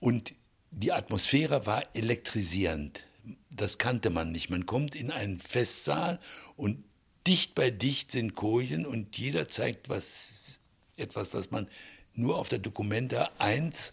[0.00, 0.34] Und
[0.70, 3.04] die Atmosphäre war elektrisierend.
[3.50, 4.50] Das kannte man nicht.
[4.50, 6.18] Man kommt in einen Festsaal
[6.56, 6.82] und
[7.26, 10.58] dicht bei dicht sind Kojen und jeder zeigt was,
[10.96, 11.68] etwas, was man
[12.14, 13.92] nur auf der Dokumenta 1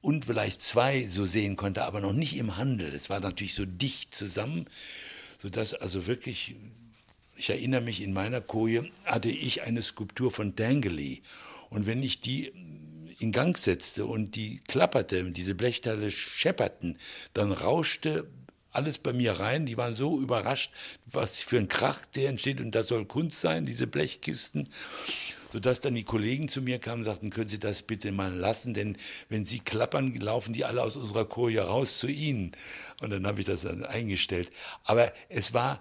[0.00, 2.94] und vielleicht 2 so sehen konnte, aber noch nicht im Handel.
[2.94, 4.66] Es war natürlich so dicht zusammen,
[5.42, 6.56] sodass also wirklich,
[7.36, 11.22] ich erinnere mich, in meiner Koje hatte ich eine Skulptur von Dangely.
[11.70, 12.52] Und wenn ich die
[13.18, 16.98] in Gang setzte und die klapperte, diese Blechteile schepperten,
[17.34, 18.28] dann rauschte
[18.70, 19.66] alles bei mir rein.
[19.66, 20.72] Die waren so überrascht,
[21.06, 24.68] was für ein Krach der entsteht und das soll Kunst sein, diese Blechkisten.
[25.50, 28.74] Sodass dann die Kollegen zu mir kamen und sagten, können Sie das bitte mal lassen,
[28.74, 28.98] denn
[29.30, 32.52] wenn Sie klappern, laufen die alle aus unserer Koje raus zu Ihnen.
[33.00, 34.52] Und dann habe ich das dann eingestellt.
[34.84, 35.80] Aber es war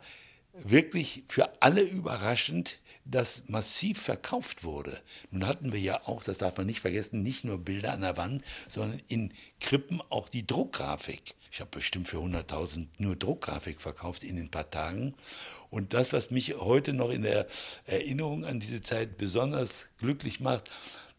[0.53, 2.77] wirklich für alle überraschend,
[3.09, 5.01] das massiv verkauft wurde.
[5.31, 8.17] Nun hatten wir ja auch, das darf man nicht vergessen, nicht nur Bilder an der
[8.17, 11.35] Wand, sondern in Krippen auch die Druckgrafik.
[11.51, 15.15] Ich habe bestimmt für 100.000 nur Druckgrafik verkauft in ein paar Tagen.
[15.69, 17.47] Und das, was mich heute noch in der
[17.85, 20.69] Erinnerung an diese Zeit besonders glücklich macht,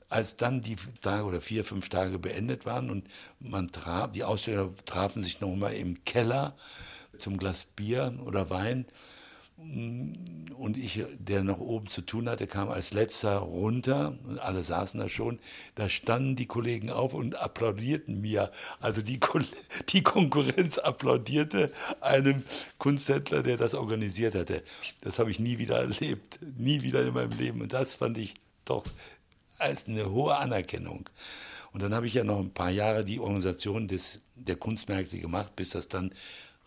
[0.09, 3.09] als dann die Tage oder vier, fünf Tage beendet waren und
[3.41, 6.57] man traf, die Aussteller trafen sich nochmal im Keller
[7.19, 8.87] zum Glas Bier oder Wein
[9.59, 14.17] und ich, der noch oben zu tun hatte, kam als letzter runter.
[14.27, 15.41] Und alle saßen da schon.
[15.75, 18.53] Da standen die Kollegen auf und applaudierten mir.
[18.81, 19.19] Also die,
[19.89, 22.45] die Konkurrenz applaudierte einem
[22.79, 24.63] Kunsthändler, der das organisiert hatte.
[25.01, 26.39] Das habe ich nie wieder erlebt.
[26.57, 27.61] Nie wieder in meinem Leben.
[27.61, 28.85] Und das fand ich doch
[29.59, 31.09] als eine hohe Anerkennung.
[31.73, 35.55] Und dann habe ich ja noch ein paar Jahre die Organisation des, der Kunstmärkte gemacht,
[35.57, 36.13] bis das dann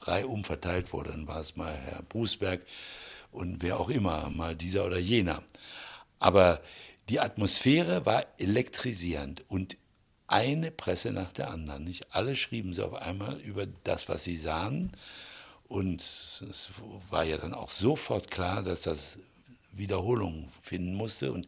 [0.02, 1.12] reihum verteilt wurde.
[1.12, 2.62] Dann war es mal Herr Brusberg
[3.32, 5.44] und wer auch immer, mal dieser oder jener.
[6.20, 6.62] Aber
[7.10, 9.78] die Atmosphäre war elektrisierend und
[10.28, 11.84] eine Presse nach der anderen.
[11.84, 14.92] Nicht alle schrieben sie auf einmal über das, was sie sahen.
[15.68, 16.72] Und es
[17.10, 19.18] war ja dann auch sofort klar, dass das
[19.74, 21.34] Wiederholung finden musste.
[21.34, 21.48] Und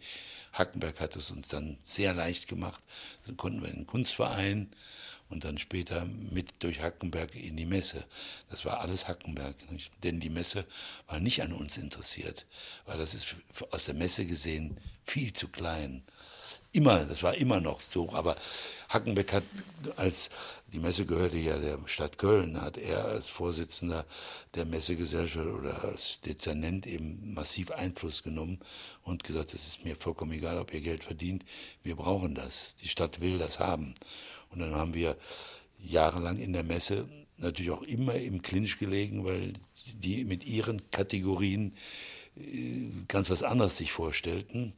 [0.52, 2.82] Hackenberg hat es uns dann sehr leicht gemacht.
[3.26, 4.70] Dann konnten wir in den Kunstverein
[5.30, 8.06] und dann später mit durch Hackenberg in die Messe.
[8.50, 9.92] Das war alles Hackenberg, nicht?
[10.04, 10.66] denn die Messe
[11.08, 12.46] war nicht an uns interessiert,
[12.86, 13.36] weil das ist
[13.72, 16.04] aus der Messe gesehen viel zu klein.
[16.72, 18.36] Immer, das war immer noch so, aber
[18.90, 19.44] Hackenbeck hat,
[19.96, 20.32] als
[20.68, 24.08] die Messe gehörte ja der Stadt Köln, hat er als Vorsitzender
[24.56, 28.60] der Messegesellschaft oder als Dezernent eben massiv Einfluss genommen
[29.04, 31.46] und gesagt, es ist mir vollkommen egal, ob ihr Geld verdient,
[31.84, 33.94] wir brauchen das, die Stadt will das haben.
[34.54, 35.18] Und dann haben wir
[35.80, 39.54] jahrelang in der Messe natürlich auch immer im Clinch gelegen, weil
[39.94, 41.74] die mit ihren Kategorien
[42.38, 44.74] äh, ganz was anderes sich vorstellten.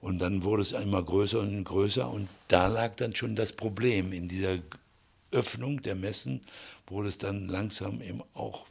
[0.00, 4.12] Und dann wurde es immer größer und größer und da lag dann schon das Problem.
[4.12, 4.58] In dieser
[5.30, 6.42] Öffnung der Messen
[6.86, 8.66] wurde es dann langsam eben auch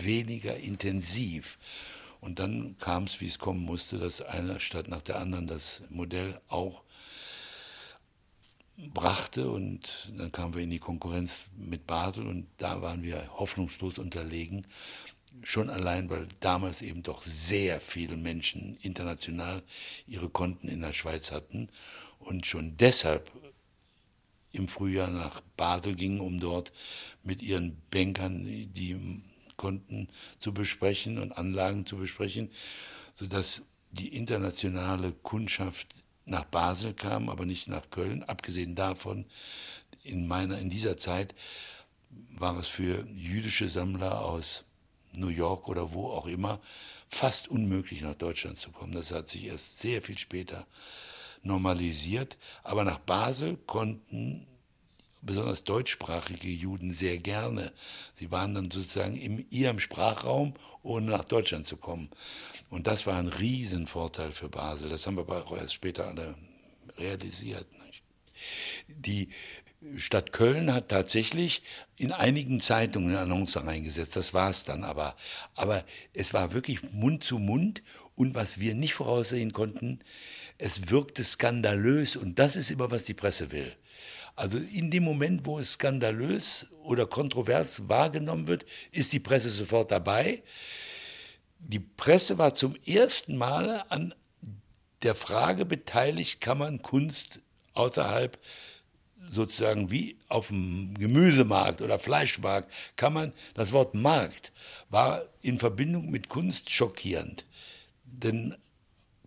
[0.00, 1.58] weniger intensiv.
[2.20, 5.82] Und dann kam es, wie es kommen musste, dass eine Stadt nach der anderen das
[5.90, 6.83] Modell auch
[8.76, 13.98] brachte und dann kamen wir in die Konkurrenz mit Basel und da waren wir hoffnungslos
[13.98, 14.66] unterlegen.
[15.42, 19.62] Schon allein, weil damals eben doch sehr viele Menschen international
[20.06, 21.68] ihre Konten in der Schweiz hatten
[22.18, 23.30] und schon deshalb
[24.52, 26.72] im Frühjahr nach Basel gingen, um dort
[27.24, 28.96] mit ihren Bankern die
[29.56, 30.08] Konten
[30.38, 32.50] zu besprechen und Anlagen zu besprechen,
[33.14, 35.88] sodass die internationale Kundschaft
[36.26, 38.22] nach Basel kam, aber nicht nach Köln.
[38.22, 39.26] Abgesehen davon,
[40.02, 41.34] in, meiner, in dieser Zeit
[42.30, 44.64] war es für jüdische Sammler aus
[45.12, 46.60] New York oder wo auch immer
[47.08, 48.92] fast unmöglich, nach Deutschland zu kommen.
[48.92, 50.66] Das hat sich erst sehr viel später
[51.42, 52.36] normalisiert.
[52.62, 54.46] Aber nach Basel konnten
[55.22, 57.72] besonders deutschsprachige Juden sehr gerne.
[58.16, 62.10] Sie waren dann sozusagen in ihrem Sprachraum, ohne nach Deutschland zu kommen.
[62.74, 64.90] Und das war ein Riesenvorteil für Basel.
[64.90, 66.34] Das haben wir aber auch erst später alle
[66.98, 67.68] realisiert.
[67.86, 68.02] Nicht?
[68.88, 69.28] Die
[69.96, 71.62] Stadt Köln hat tatsächlich
[71.96, 75.14] in einigen Zeitungen eine Annonce reingesetzt, das war es dann aber.
[75.54, 75.84] Aber
[76.14, 77.84] es war wirklich Mund zu Mund
[78.16, 80.00] und was wir nicht voraussehen konnten,
[80.58, 83.72] es wirkte skandalös und das ist immer, was die Presse will.
[84.34, 89.92] Also in dem Moment, wo es skandalös oder kontrovers wahrgenommen wird, ist die Presse sofort
[89.92, 90.42] dabei.
[91.66, 94.14] Die Presse war zum ersten Mal an
[95.02, 97.40] der Frage beteiligt, kann man Kunst
[97.72, 98.38] außerhalb
[99.30, 104.52] sozusagen wie auf dem Gemüsemarkt oder Fleischmarkt, kann man, das Wort Markt
[104.90, 107.46] war in Verbindung mit Kunst schockierend.
[108.04, 108.54] Denn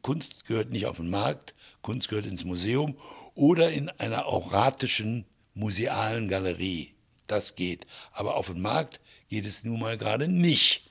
[0.04, 2.96] Kunst gehört nicht auf den Markt, Kunst gehört ins Museum
[3.34, 5.26] oder in einer auratischen
[5.56, 6.94] musealen Galerie.
[7.26, 7.88] Das geht.
[8.12, 10.87] Aber auf dem Markt geht es nun mal gerade nicht.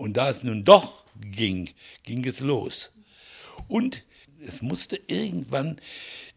[0.00, 1.68] Und da es nun doch ging,
[2.04, 2.90] ging es los.
[3.68, 4.02] Und
[4.40, 5.78] es musste irgendwann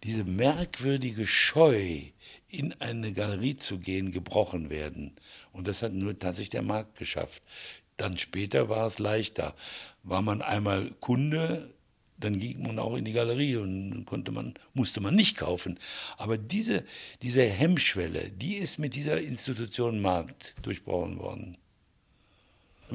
[0.03, 2.01] diese merkwürdige Scheu,
[2.49, 5.13] in eine Galerie zu gehen, gebrochen werden.
[5.53, 7.41] Und das hat nur tatsächlich der Markt geschafft.
[7.95, 9.55] Dann später war es leichter.
[10.03, 11.73] War man einmal Kunde
[12.19, 15.77] dann ging man auch in die Galerie und konnte man, musste man nicht kaufen.
[16.15, 16.85] Aber diese,
[17.21, 21.57] diese Hemmschwelle, die ist mit dieser Institution Markt durchbrochen worden.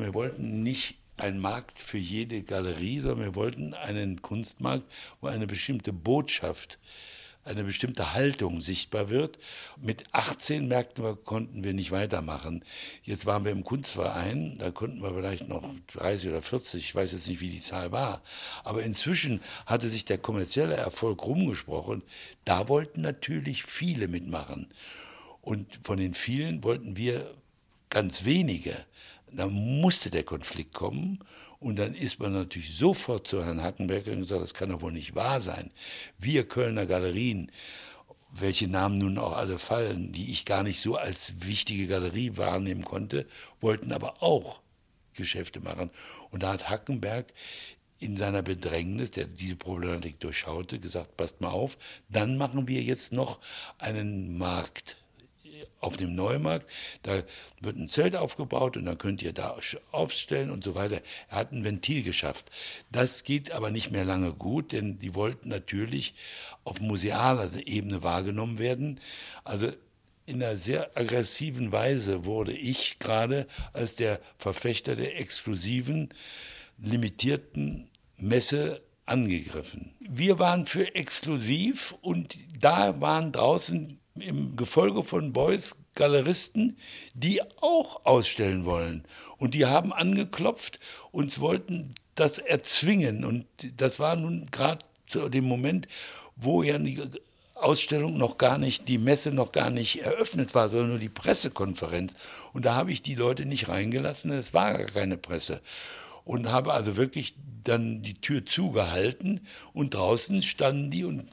[0.01, 4.85] Wir wollten nicht einen Markt für jede Galerie, sondern wir wollten einen Kunstmarkt,
[5.21, 6.79] wo eine bestimmte Botschaft
[7.49, 9.39] eine bestimmte Haltung sichtbar wird.
[9.81, 12.65] Mit 18 merkten wir, konnten wir nicht weitermachen.
[13.03, 17.13] Jetzt waren wir im Kunstverein, da konnten wir vielleicht noch 30 oder 40, ich weiß
[17.13, 18.23] jetzt nicht, wie die Zahl war.
[18.65, 22.03] Aber inzwischen hatte sich der kommerzielle Erfolg rumgesprochen.
[22.45, 24.69] Da wollten natürlich viele mitmachen.
[25.41, 27.35] Und von den vielen wollten wir
[27.89, 28.85] ganz wenige.
[29.33, 31.21] Da musste der Konflikt kommen.
[31.61, 34.93] Und dann ist man natürlich sofort zu Herrn Hackenberger und gesagt, das kann doch wohl
[34.93, 35.71] nicht wahr sein.
[36.19, 37.51] Wir Kölner Galerien,
[38.31, 42.85] welche Namen nun auch alle fallen, die ich gar nicht so als wichtige Galerie wahrnehmen
[42.85, 43.27] konnte,
[43.61, 44.61] wollten aber auch
[45.15, 45.91] Geschäfte machen.
[46.31, 47.33] Und da hat Hackenberg
[47.99, 51.77] in seiner Bedrängnis, der diese Problematik durchschaute, gesagt, passt mal auf,
[52.09, 53.41] dann machen wir jetzt noch
[53.79, 54.97] einen Markt
[55.81, 56.69] auf dem Neumarkt.
[57.03, 57.23] Da
[57.61, 59.59] wird ein Zelt aufgebaut und dann könnt ihr da
[59.93, 61.01] aufstellen und so weiter.
[61.29, 62.51] Er hat ein Ventil geschafft.
[62.91, 66.15] Das geht aber nicht mehr lange gut, denn die wollten natürlich
[66.65, 69.01] auf musealer Ebene wahrgenommen werden.
[69.45, 69.73] Also
[70.27, 76.11] in einer sehr aggressiven Weise wurde ich gerade als der Verfechter der exklusiven,
[76.77, 77.89] limitierten
[78.19, 79.95] Messe angegriffen.
[80.01, 86.77] Wir waren für exklusiv und da waren draußen im Gefolge von Beuys Galeristen,
[87.15, 89.05] die auch ausstellen wollen.
[89.37, 90.79] Und die haben angeklopft
[91.11, 93.25] und wollten das erzwingen.
[93.25, 93.47] Und
[93.77, 95.89] das war nun gerade zu dem Moment,
[96.37, 97.03] wo ja die
[97.55, 102.13] Ausstellung noch gar nicht, die Messe noch gar nicht eröffnet war, sondern nur die Pressekonferenz.
[102.53, 105.61] Und da habe ich die Leute nicht reingelassen, es war gar keine Presse.
[106.25, 109.41] Und habe also wirklich dann die Tür zugehalten
[109.73, 111.29] und draußen standen die und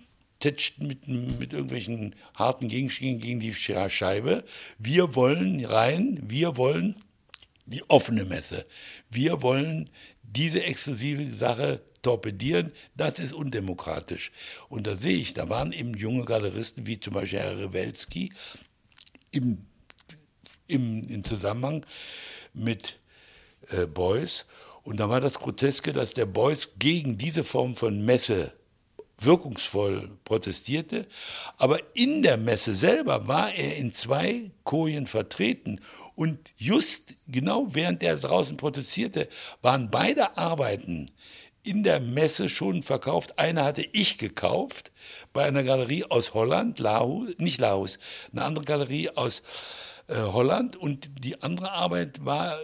[0.46, 4.44] tätschten mit, mit irgendwelchen harten Gegenständen gegen die Scheibe.
[4.78, 6.96] Wir wollen rein, wir wollen
[7.66, 8.64] die offene Messe.
[9.10, 9.90] Wir wollen
[10.22, 14.32] diese exklusive Sache torpedieren, das ist undemokratisch.
[14.70, 18.32] Und da sehe ich, da waren eben junge Galeristen wie zum Beispiel Herr Rewelski
[19.32, 19.66] im,
[20.68, 21.84] im, im Zusammenhang
[22.54, 23.00] mit
[23.70, 24.46] äh, Beuys.
[24.84, 28.54] Und da war das Groteske, dass der Beuys gegen diese Form von Messe
[29.20, 31.08] wirkungsvoll protestierte,
[31.58, 35.80] aber in der Messe selber war er in zwei Kojen vertreten.
[36.16, 39.28] Und just genau während er draußen protestierte,
[39.62, 41.12] waren beide Arbeiten
[41.64, 43.40] in der Messe schon verkauft.
[43.40, 44.92] Eine hatte ich gekauft
[45.34, 48.00] bei einer Galerie aus Holland, Lahus, nicht Lahus,
[48.32, 49.42] eine andere Galerie aus
[50.08, 50.76] äh, Holland.
[50.76, 52.58] Und die andere Arbeit war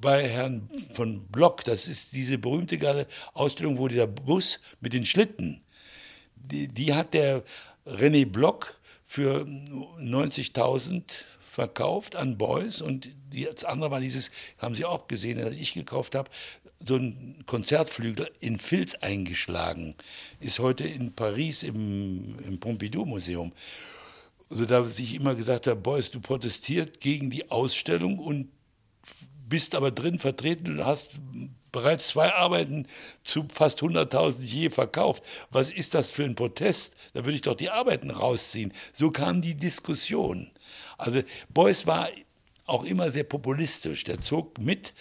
[0.00, 5.62] bei Herrn von Block, das ist diese berühmte Ausstellung, wo dieser Bus mit den Schlitten,
[6.34, 7.42] die, die hat der
[7.86, 11.02] René Block für 90.000
[11.50, 16.14] verkauft an Beuys und das andere war dieses, haben Sie auch gesehen, das ich gekauft
[16.14, 16.30] habe,
[16.84, 19.94] so ein Konzertflügel in Filz eingeschlagen,
[20.38, 23.52] ist heute in Paris im, im Pompidou-Museum.
[24.48, 28.48] Also da ich immer gesagt habe, Beuys, du protestierst gegen die Ausstellung und
[29.50, 31.20] bist aber drin vertreten und hast
[31.72, 32.86] bereits zwei Arbeiten
[33.22, 35.22] zu fast 100.000 je verkauft.
[35.50, 36.96] Was ist das für ein Protest?
[37.12, 38.72] Da würde ich doch die Arbeiten rausziehen.
[38.94, 40.50] So kam die Diskussion.
[40.96, 41.22] Also
[41.52, 42.08] Beuys war
[42.66, 44.04] auch immer sehr populistisch.
[44.04, 44.94] Der zog mit,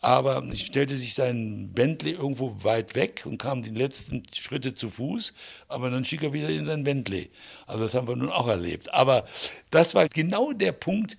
[0.00, 5.32] aber stellte sich seinen Bentley irgendwo weit weg und kam die letzten Schritte zu Fuß,
[5.68, 7.30] aber dann schick er wieder in sein Bentley.
[7.66, 8.92] Also das haben wir nun auch erlebt.
[8.92, 9.24] Aber
[9.70, 11.16] das war genau der Punkt,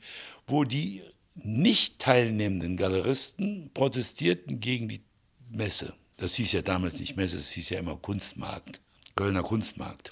[0.47, 1.01] wo die
[1.35, 5.01] nicht teilnehmenden Galeristen protestierten gegen die
[5.49, 5.93] Messe.
[6.17, 8.79] Das hieß ja damals nicht Messe, es hieß ja immer Kunstmarkt,
[9.15, 10.11] Kölner Kunstmarkt.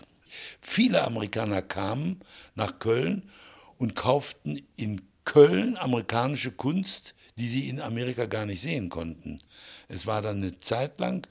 [0.62, 2.22] Viele Amerikaner kamen
[2.56, 3.30] nach Köln
[3.78, 9.40] und kauften in Köln amerikanische Kunst, die sie in Amerika gar nicht sehen konnten.
[9.88, 11.28] Es war dann eine Zeit lang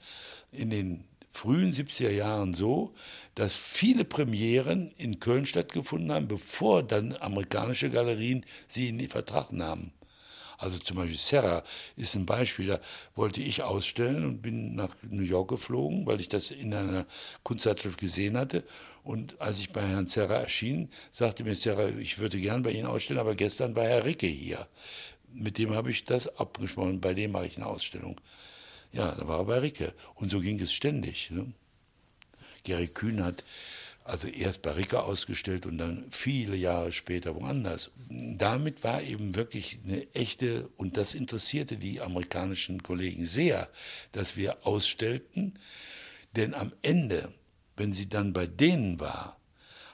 [0.51, 2.93] in den frühen 70er Jahren so,
[3.35, 9.51] dass viele Premieren in Köln stattgefunden haben, bevor dann amerikanische Galerien sie in den Vertrag
[9.51, 9.93] nahmen.
[10.61, 11.63] Also zum Beispiel Serra
[11.95, 12.79] ist ein Beispiel, da
[13.15, 17.07] wollte ich ausstellen und bin nach New York geflogen, weil ich das in einer
[17.41, 18.63] Kunstzeitschrift gesehen hatte.
[19.03, 22.85] Und als ich bei Herrn Serra erschien, sagte mir Serra, ich würde gern bei Ihnen
[22.85, 24.67] ausstellen, aber gestern war Herr Ricke hier.
[25.33, 28.21] Mit dem habe ich das abgesprochen, bei dem mache ich eine Ausstellung.
[28.91, 29.95] Ja, da war er bei Ricke.
[30.13, 31.31] Und so ging es ständig.
[31.31, 31.51] Ne?
[32.63, 33.43] Gary Kühn hat
[34.03, 37.91] Also erst bei Ricker ausgestellt und dann viele Jahre später woanders.
[38.09, 43.69] Damit war eben wirklich eine echte, und das interessierte die amerikanischen Kollegen sehr,
[44.11, 45.59] dass wir ausstellten,
[46.35, 47.31] denn am Ende,
[47.77, 49.37] wenn sie dann bei denen war,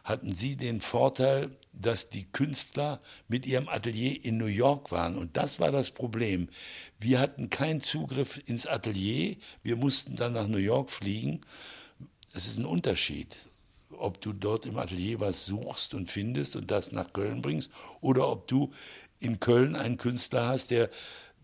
[0.05, 5.17] hatten sie den Vorteil, dass die Künstler mit ihrem Atelier in New York waren.
[5.17, 6.47] Und das war das Problem.
[6.97, 9.35] Wir hatten keinen Zugriff ins Atelier.
[9.63, 11.41] Wir mussten dann nach New York fliegen.
[12.37, 13.35] Es ist ein Unterschied,
[13.97, 18.29] ob du dort im Atelier was suchst und findest und das nach Köln bringst oder
[18.29, 18.71] ob du
[19.17, 20.91] in Köln einen Künstler hast, der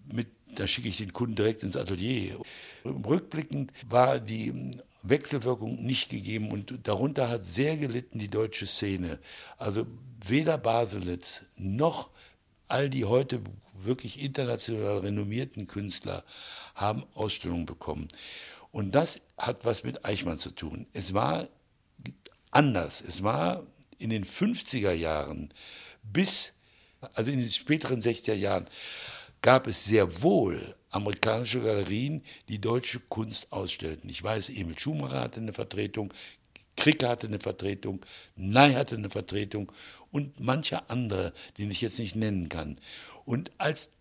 [0.06, 2.40] mit, da schicke ich den Kunden direkt ins Atelier.
[2.86, 9.18] Rückblickend war die Wechselwirkung nicht gegeben und darunter hat sehr gelitten die deutsche Szene.
[9.58, 9.88] Also
[10.24, 12.12] weder Baselitz noch
[12.68, 13.42] all die heute
[13.82, 16.24] wirklich international renommierten Künstler
[16.76, 18.10] haben Ausstellungen bekommen.
[18.74, 20.88] Und das hat was mit Eichmann zu tun.
[20.94, 21.48] Es war
[22.50, 23.02] anders.
[23.02, 23.68] Es war
[24.00, 25.54] in den 50er Jahren
[26.02, 26.54] bis,
[27.14, 28.68] also in den späteren 60er Jahren,
[29.44, 34.10] gab es sehr wohl amerikanische Galerien, die deutsche Kunst ausstellten.
[34.10, 36.12] Ich weiß, Emil Schumacher hatte eine Vertretung,
[36.76, 38.04] Kricker hatte eine Vertretung,
[38.36, 39.72] Ney hatte eine Vertretung
[40.12, 42.80] und mancher andere, den ich jetzt nicht nennen kann.
[43.24, 43.92] Und als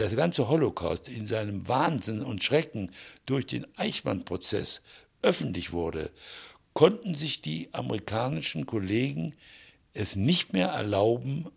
[0.00, 2.90] der ganze Holocaust in seinem Wahnsinn und Schrecken
[3.26, 4.82] durch den Eichmann-Prozess
[5.22, 6.10] öffentlich wurde,
[6.72, 9.32] konnten sich die amerikanischen Kollegen
[9.92, 11.50] es nicht mehr erlauben,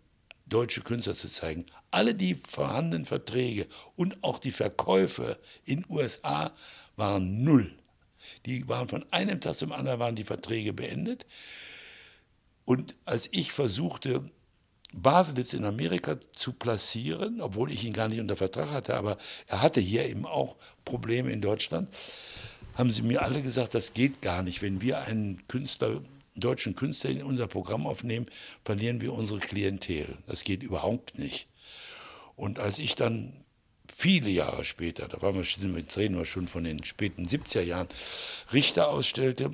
[0.46, 1.64] deutsche Künstler zu zeigen.
[1.90, 3.66] Alle die vorhandenen Verträge
[3.96, 6.52] und auch die Verkäufe in USA
[6.96, 7.72] waren null.
[8.46, 11.26] Die waren von einem Tag zum anderen waren die Verträge beendet.
[12.64, 14.30] Und als ich versuchte,
[15.02, 19.60] Baselitz in Amerika zu platzieren, obwohl ich ihn gar nicht unter Vertrag hatte, aber er
[19.60, 21.88] hatte hier eben auch Probleme in Deutschland,
[22.74, 24.62] haben sie mir alle gesagt, das geht gar nicht.
[24.62, 26.00] Wenn wir einen Künstler
[26.36, 28.26] deutschen Künstler in unser Programm aufnehmen,
[28.64, 30.18] verlieren wir unsere Klientel.
[30.26, 31.46] Das geht überhaupt nicht.
[32.36, 33.32] Und als ich dann
[33.86, 35.42] viele Jahre später, da waren wir,
[35.78, 37.88] jetzt reden wir schon von den späten 70er Jahren,
[38.52, 39.50] Richter ausstellte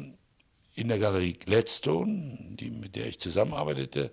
[0.75, 4.11] in der Galerie Gladstone, die, mit der ich zusammenarbeitete,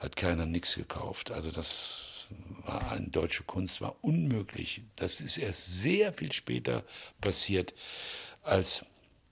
[0.00, 1.30] hat keiner nichts gekauft.
[1.30, 2.26] Also das
[2.64, 4.82] war eine deutsche Kunst, war unmöglich.
[4.96, 6.84] Das ist erst sehr viel später
[7.20, 7.74] passiert,
[8.42, 8.84] als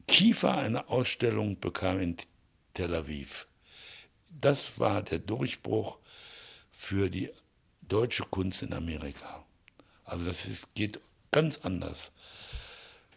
[0.06, 2.16] Kiefer eine Ausstellung bekam in
[2.74, 3.46] Tel Aviv.
[4.28, 5.98] Das war der Durchbruch
[6.70, 7.30] für die
[7.82, 9.44] deutsche Kunst in Amerika.
[10.04, 11.00] Also das ist, geht
[11.32, 12.12] ganz anders.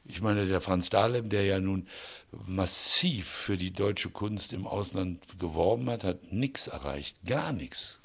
[0.04, 1.88] Ich meine, der Franz Dahlem, der ja nun
[2.32, 8.01] massiv für die deutsche Kunst im Ausland geworben hat, hat nichts erreicht, gar nichts.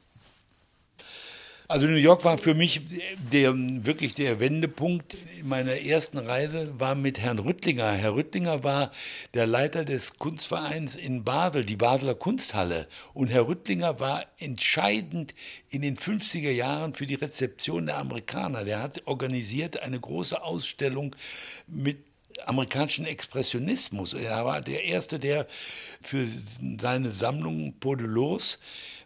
[1.68, 2.80] Also New York war für mich
[3.32, 7.90] der, wirklich der Wendepunkt meiner ersten Reise, war mit Herrn Rüttlinger.
[7.90, 8.92] Herr Rüttlinger war
[9.34, 12.86] der Leiter des Kunstvereins in Basel, die Basler Kunsthalle.
[13.14, 15.34] Und Herr Rüttlinger war entscheidend
[15.68, 18.64] in den 50er Jahren für die Rezeption der Amerikaner.
[18.64, 21.16] Der hat organisiert eine große Ausstellung
[21.66, 21.98] mit
[22.44, 24.14] amerikanischen Expressionismus.
[24.14, 25.48] Er war der Erste, der
[26.00, 26.28] für
[26.78, 28.58] seine Sammlung Podelos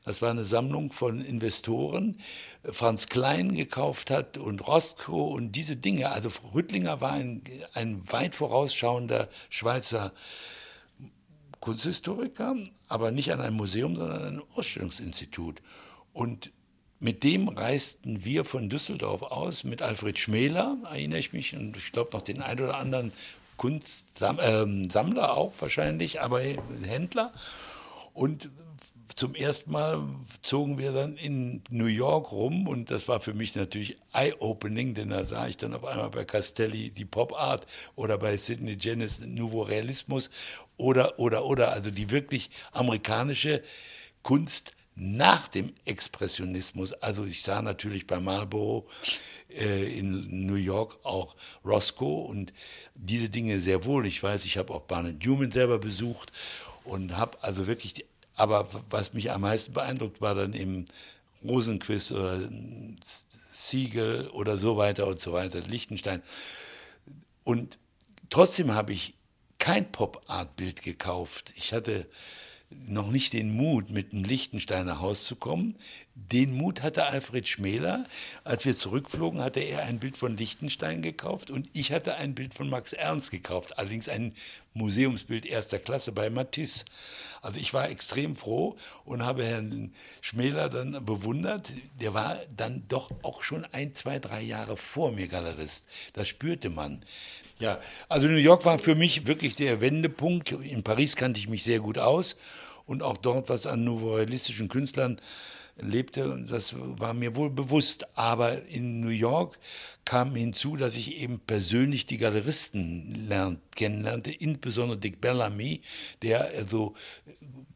[0.04, 2.18] das war eine Sammlung von Investoren,
[2.64, 6.10] Franz Klein gekauft hat und Rostko und diese Dinge.
[6.10, 7.42] Also Rüttlinger war ein,
[7.74, 10.12] ein weit vorausschauender Schweizer
[11.60, 12.56] Kunsthistoriker,
[12.88, 15.60] aber nicht an einem Museum, sondern an einem Ausstellungsinstitut.
[16.12, 16.50] Und
[16.98, 21.92] mit dem reisten wir von Düsseldorf aus mit Alfred Schmäler, erinnere ich mich, und ich
[21.92, 23.12] glaube noch den ein oder anderen
[23.58, 27.32] Kunstsammler ähm, auch wahrscheinlich, aber Händler.
[28.14, 28.48] Und
[29.16, 30.02] zum ersten Mal
[30.42, 35.10] zogen wir dann in New York rum und das war für mich natürlich eye-opening, denn
[35.10, 39.20] da sah ich dann auf einmal bei Castelli die Pop Art oder bei Sidney Janis
[39.20, 40.30] Nouveau Realismus
[40.76, 43.62] oder, oder, oder, also die wirklich amerikanische
[44.22, 46.92] Kunst nach dem Expressionismus.
[46.92, 48.86] Also ich sah natürlich bei Marlboro
[49.48, 52.52] äh, in New York auch Roscoe und
[52.94, 54.06] diese Dinge sehr wohl.
[54.06, 56.32] Ich weiß, ich habe auch Barnett Newman selber besucht
[56.84, 58.04] und habe also wirklich die
[58.40, 60.86] aber was mich am meisten beeindruckt, war dann eben
[61.44, 62.40] Rosenquist oder
[63.52, 66.22] Siegel oder so weiter und so weiter, Lichtenstein.
[67.44, 67.78] Und
[68.30, 69.14] trotzdem habe ich
[69.58, 71.52] kein Pop-Art-Bild gekauft.
[71.56, 72.06] Ich hatte
[72.70, 75.76] noch nicht den Mut, mit einem Lichtensteiner Haus zu kommen.
[76.14, 78.06] Den Mut hatte Alfred Schmäler.
[78.44, 82.54] Als wir zurückflogen, hatte er ein Bild von Lichtenstein gekauft und ich hatte ein Bild
[82.54, 83.78] von Max Ernst gekauft.
[83.78, 84.34] Allerdings ein
[84.74, 86.84] Museumsbild erster Klasse bei Matisse.
[87.42, 91.72] Also ich war extrem froh und habe Herrn Schmäler dann bewundert.
[91.98, 95.86] Der war dann doch auch schon ein, zwei, drei Jahre vor mir Galerist.
[96.12, 97.04] Das spürte man.
[97.60, 100.50] Ja, also New York war für mich wirklich der Wendepunkt.
[100.50, 102.36] In Paris kannte ich mich sehr gut aus
[102.86, 105.20] und auch dort, was an nouveauistischen Künstlern
[105.80, 108.16] lebte, das war mir wohl bewusst.
[108.16, 109.58] Aber in New York
[110.04, 115.82] kam hinzu, dass ich eben persönlich die Galeristen lernt, kennenlernte, insbesondere Dick Bellamy,
[116.22, 116.94] der also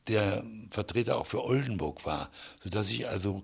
[0.08, 2.30] der Vertreter auch für Oldenburg war,
[2.62, 3.42] sodass ich also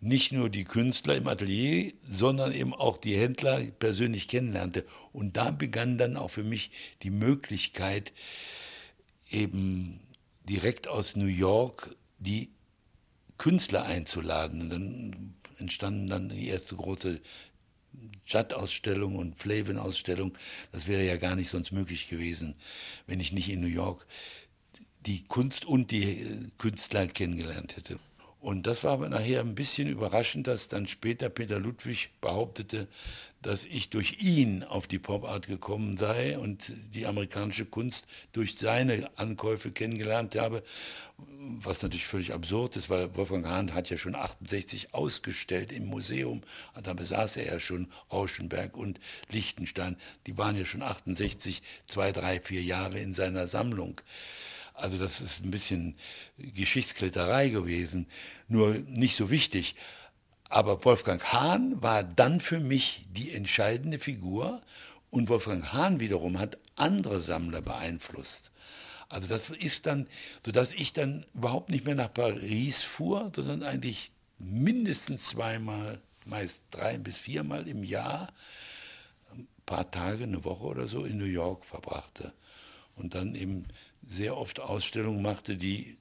[0.00, 4.84] nicht nur die Künstler im Atelier, sondern eben auch die Händler persönlich kennenlernte.
[5.12, 6.70] Und da begann dann auch für mich
[7.02, 8.12] die Möglichkeit,
[9.30, 10.00] eben
[10.48, 12.50] direkt aus New York die
[13.38, 14.62] Künstler einzuladen.
[14.62, 17.20] Und dann entstanden dann die erste große
[18.26, 20.36] Judd-Ausstellung und Flavin-Ausstellung.
[20.72, 22.54] Das wäre ja gar nicht sonst möglich gewesen,
[23.06, 24.06] wenn ich nicht in New York
[25.06, 27.98] die Kunst und die äh, Künstler kennengelernt hätte.
[28.40, 32.86] Und das war aber nachher ein bisschen überraschend, dass dann später Peter Ludwig behauptete,
[33.42, 39.10] dass ich durch ihn auf die Pop-Art gekommen sei und die amerikanische Kunst durch seine
[39.16, 40.62] Ankäufe kennengelernt habe,
[41.16, 46.42] was natürlich völlig absurd ist, weil Wolfgang Hahn hat ja schon 68 ausgestellt im Museum,
[46.82, 48.98] da besaß er ja schon Rauschenberg und
[49.30, 54.00] Liechtenstein, die waren ja schon 68, zwei, drei, vier Jahre in seiner Sammlung.
[54.74, 55.96] Also das ist ein bisschen
[56.38, 58.06] Geschichtsklitterei gewesen,
[58.46, 59.74] nur nicht so wichtig.
[60.48, 64.62] Aber Wolfgang Hahn war dann für mich die entscheidende Figur
[65.10, 68.50] und Wolfgang Hahn wiederum hat andere Sammler beeinflusst.
[69.08, 70.06] Also das ist dann,
[70.44, 76.98] sodass ich dann überhaupt nicht mehr nach Paris fuhr, sondern eigentlich mindestens zweimal, meist drei
[76.98, 78.32] bis viermal im Jahr,
[79.32, 82.32] ein paar Tage, eine Woche oder so in New York verbrachte.
[82.96, 83.64] Und dann eben
[84.06, 85.96] sehr oft Ausstellungen machte, die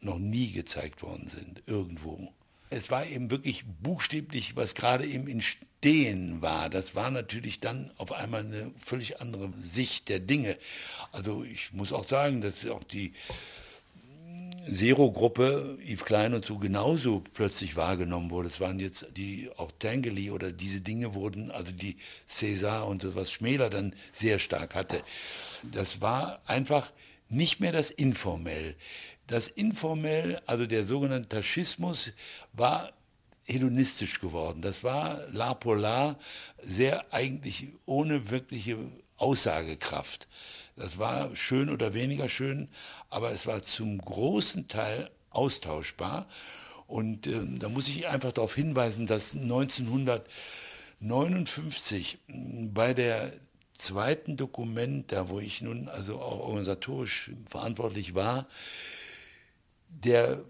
[0.00, 2.32] noch nie gezeigt worden sind, irgendwo.
[2.74, 6.68] Es war eben wirklich buchstäblich, was gerade im Entstehen war.
[6.68, 10.56] Das war natürlich dann auf einmal eine völlig andere Sicht der Dinge.
[11.12, 13.12] Also ich muss auch sagen, dass auch die
[14.72, 18.48] Zero-Gruppe, Yves Klein und so, genauso plötzlich wahrgenommen wurde.
[18.48, 21.96] Es waren jetzt die, auch Tangeli oder diese Dinge wurden, also die
[22.28, 25.02] César und so, was Schmäler dann sehr stark hatte.
[25.62, 26.92] Das war einfach
[27.28, 28.74] nicht mehr das Informell.
[29.26, 32.12] Das Informell, also der sogenannte Taschismus,
[32.52, 32.92] war
[33.44, 34.62] hedonistisch geworden.
[34.62, 36.18] Das war La Polar
[36.62, 38.78] sehr eigentlich ohne wirkliche
[39.16, 40.28] Aussagekraft.
[40.76, 42.68] Das war schön oder weniger schön,
[43.08, 46.26] aber es war zum großen Teil austauschbar.
[46.86, 52.18] Und äh, da muss ich einfach darauf hinweisen, dass 1959
[52.72, 53.32] bei der
[53.78, 58.46] zweiten Dokument, da wo ich nun also auch organisatorisch verantwortlich war,
[60.02, 60.44] der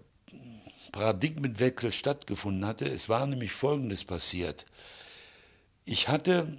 [0.91, 2.85] Paradigmenwechsel stattgefunden hatte.
[2.85, 4.65] Es war nämlich Folgendes passiert.
[5.85, 6.57] Ich hatte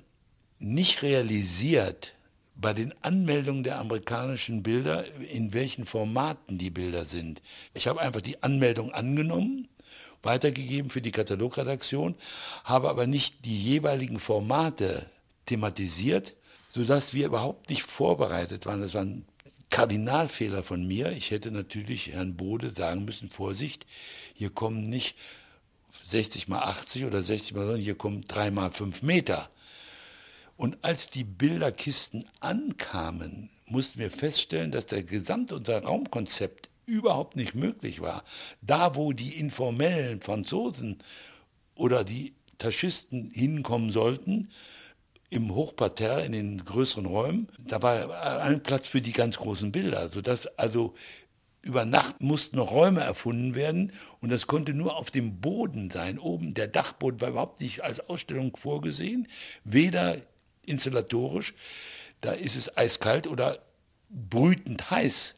[0.59, 2.15] nicht realisiert
[2.55, 7.43] bei den Anmeldungen der amerikanischen Bilder, in welchen Formaten die Bilder sind.
[7.75, 9.69] Ich habe einfach die Anmeldung angenommen,
[10.23, 12.15] weitergegeben für die Katalogredaktion,
[12.65, 15.11] habe aber nicht die jeweiligen Formate
[15.45, 16.35] thematisiert
[16.77, 18.83] sodass wir überhaupt nicht vorbereitet waren.
[18.83, 19.25] Das war ein
[19.71, 21.13] Kardinalfehler von mir.
[21.13, 23.87] Ich hätte natürlich Herrn Bode sagen müssen, Vorsicht,
[24.35, 25.17] hier kommen nicht
[26.05, 29.51] 60 mal 80 oder 60 mal, sondern hier kommen 3 mal 5 Meter.
[30.57, 37.55] Und als die Bilderkisten ankamen, mussten wir feststellen, dass der gesamte unser Raumkonzept überhaupt nicht
[37.55, 38.25] möglich war.
[38.63, 40.99] Da, wo die informellen Franzosen
[41.75, 44.51] oder die Taschisten hinkommen sollten,
[45.31, 50.11] im Hochparterre, in den größeren Räumen, da war ein Platz für die ganz großen Bilder,
[50.11, 50.95] sodass also
[51.63, 56.19] über Nacht mussten Räume erfunden werden und das konnte nur auf dem Boden sein.
[56.19, 59.27] Oben der Dachboden war überhaupt nicht als Ausstellung vorgesehen,
[59.65, 60.19] weder
[60.65, 61.55] installatorisch,
[62.21, 63.59] da ist es eiskalt oder
[64.09, 65.35] brütend heiß.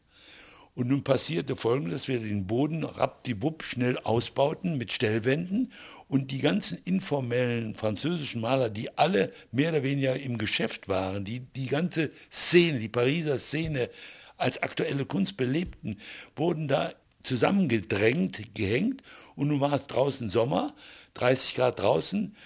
[0.79, 5.73] Und nun passierte Folgendes, wir den Boden rappdiwupp schnell ausbauten mit Stellwänden
[6.07, 11.41] und die ganzen informellen französischen Maler, die alle mehr oder weniger im Geschäft waren, die
[11.41, 13.91] die ganze Szene, die Pariser Szene
[14.37, 15.99] als aktuelle Kunst belebten,
[16.37, 16.93] wurden da
[17.25, 19.03] zusammengedrängt, gehängt.
[19.35, 20.77] Und nun war es draußen Sommer,
[21.15, 22.37] 30 Grad draußen,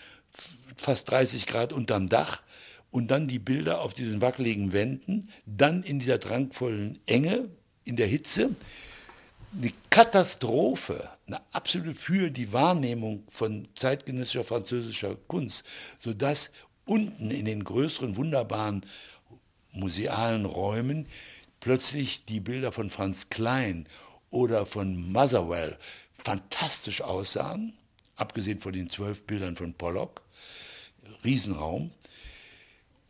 [0.78, 2.42] fast 30 Grad unterm Dach.
[2.90, 7.50] Und dann die Bilder auf diesen wackeligen Wänden, dann in dieser drangvollen Enge,
[7.84, 8.54] in der Hitze.
[9.54, 15.64] eine Katastrophe, eine absolute für die Wahrnehmung von zeitgenössischer französischer Kunst,
[15.98, 16.50] sodass
[16.86, 18.86] unten in den größeren, wunderbaren
[19.72, 21.06] musealen Räumen
[21.60, 23.86] plötzlich die Bilder von Franz Klein
[24.30, 25.78] oder von Motherwell
[26.14, 27.74] fantastisch aussahen,
[28.16, 30.22] abgesehen von den zwölf Bildern von Pollock,
[31.24, 31.90] Riesenraum.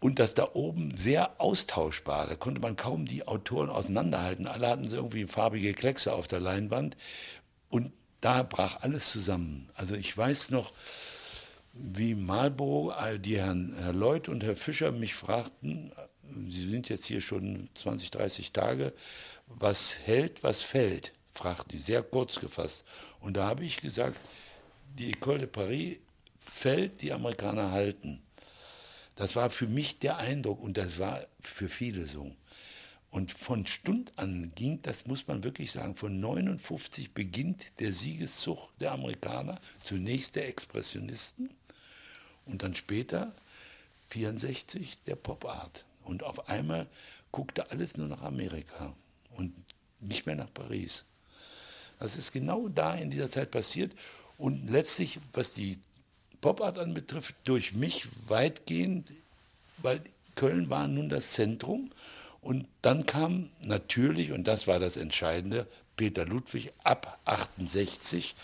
[0.02, 2.26] Und das da oben sehr austauschbar.
[2.26, 4.48] Da konnte man kaum die Autoren auseinanderhalten.
[4.48, 6.96] Alle hatten so irgendwie farbige Kleckse auf der Leinwand.
[7.70, 9.70] Und da brach alles zusammen.
[9.74, 10.72] Also ich weiß noch,
[11.72, 15.92] wie Marlboro, die Herrn, Herr Lloyd und Herr Fischer mich fragten,
[16.48, 18.92] Sie sind jetzt hier schon 20, 30 Tage,
[19.46, 22.84] was hält, was fällt, fragten die, sehr kurz gefasst.
[23.20, 24.16] Und da habe ich gesagt,
[24.98, 25.98] die École de Paris
[26.40, 28.20] fällt, die Amerikaner halten.
[29.16, 32.32] Das war für mich der Eindruck und das war für viele so.
[33.10, 38.70] Und von Stund an ging, das muss man wirklich sagen, von 59 beginnt der Siegeszug
[38.78, 41.50] der Amerikaner, zunächst der Expressionisten
[42.46, 43.34] und dann später
[44.08, 45.84] 64 der Pop Art.
[46.04, 46.86] Und auf einmal
[47.32, 48.94] guckte alles nur nach Amerika
[49.36, 49.52] und
[50.00, 51.04] nicht mehr nach Paris.
[51.98, 53.94] Das ist genau da in dieser Zeit passiert
[54.38, 55.78] und letztlich, was die
[56.42, 59.10] Popart anbetrifft, durch mich weitgehend,
[59.78, 60.02] weil
[60.34, 61.90] Köln war nun das Zentrum.
[62.42, 65.66] Und dann kam natürlich, und das war das Entscheidende,
[65.96, 68.34] Peter Ludwig ab 68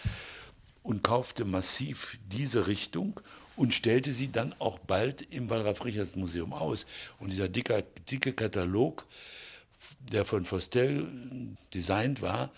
[0.82, 3.20] und kaufte massiv diese Richtung
[3.56, 6.86] und stellte sie dann auch bald im Wallraf Richards Museum aus.
[7.18, 9.04] Und dieser dicke, dicke Katalog,
[10.12, 11.08] der von Fostel
[11.74, 12.50] designt war,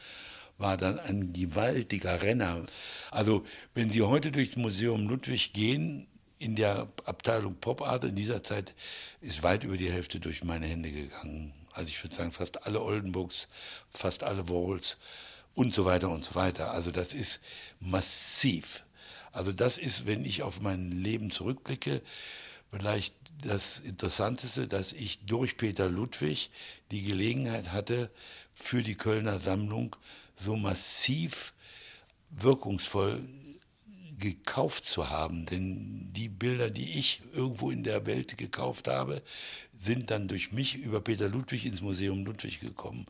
[0.60, 2.66] war dann ein gewaltiger Renner.
[3.10, 3.44] Also
[3.74, 6.06] wenn Sie heute durchs Museum Ludwig gehen,
[6.38, 8.74] in der Abteilung Pop Art in dieser Zeit
[9.20, 11.52] ist weit über die Hälfte durch meine Hände gegangen.
[11.72, 13.46] Also ich würde sagen, fast alle Oldenburgs,
[13.92, 14.96] fast alle Walls
[15.54, 16.70] und so weiter und so weiter.
[16.72, 17.40] Also das ist
[17.78, 18.84] massiv.
[19.32, 22.00] Also das ist, wenn ich auf mein Leben zurückblicke,
[22.70, 26.50] vielleicht das Interessanteste, dass ich durch Peter Ludwig
[26.90, 28.10] die Gelegenheit hatte,
[28.54, 29.96] für die Kölner Sammlung
[30.40, 31.52] so massiv
[32.30, 33.22] wirkungsvoll
[34.18, 35.46] gekauft zu haben.
[35.46, 39.22] Denn die Bilder, die ich irgendwo in der Welt gekauft habe,
[39.78, 43.06] sind dann durch mich über Peter Ludwig ins Museum Ludwig gekommen.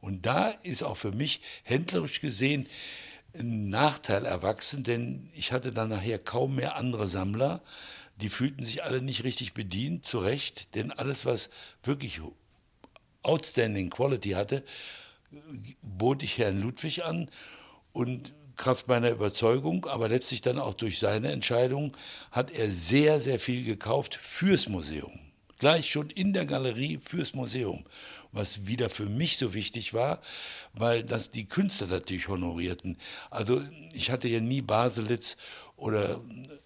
[0.00, 2.68] Und da ist auch für mich händlerisch gesehen
[3.34, 7.62] ein Nachteil erwachsen, denn ich hatte dann nachher kaum mehr andere Sammler.
[8.20, 11.50] Die fühlten sich alle nicht richtig bedient, zu Recht, denn alles, was
[11.82, 12.20] wirklich
[13.22, 14.64] outstanding Quality hatte,
[15.82, 17.30] bot ich Herrn Ludwig an
[17.92, 21.96] und Kraft meiner Überzeugung, aber letztlich dann auch durch seine Entscheidung,
[22.30, 25.18] hat er sehr, sehr viel gekauft fürs Museum.
[25.58, 27.84] Gleich schon in der Galerie fürs Museum
[28.36, 30.20] was wieder für mich so wichtig war,
[30.72, 32.98] weil das die Künstler natürlich honorierten.
[33.30, 33.62] Also
[33.92, 35.36] ich hatte ja nie Baselitz
[35.76, 36.20] oder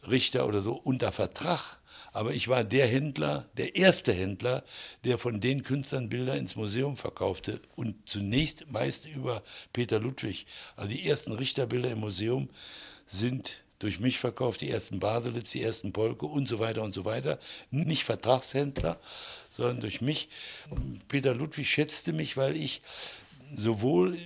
[0.08, 1.79] Richter oder so unter Vertrag.
[2.12, 4.64] Aber ich war der Händler, der erste Händler,
[5.04, 9.42] der von den Künstlern Bilder ins Museum verkaufte und zunächst meist über
[9.72, 10.46] Peter Ludwig.
[10.76, 12.48] Also die ersten Richterbilder im Museum
[13.06, 17.04] sind durch mich verkauft, die ersten Baselitz, die ersten Polke und so weiter und so
[17.04, 17.38] weiter.
[17.70, 19.00] Nicht Vertragshändler,
[19.50, 20.28] sondern durch mich.
[21.08, 22.82] Peter Ludwig schätzte mich, weil ich
[23.56, 24.18] sowohl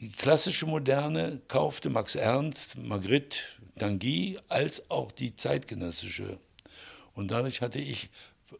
[0.00, 3.38] die klassische Moderne kaufte, Max Ernst, Magritte,
[3.78, 6.38] Tanguy, als auch die zeitgenössische.
[7.20, 8.08] Und dadurch hatte ich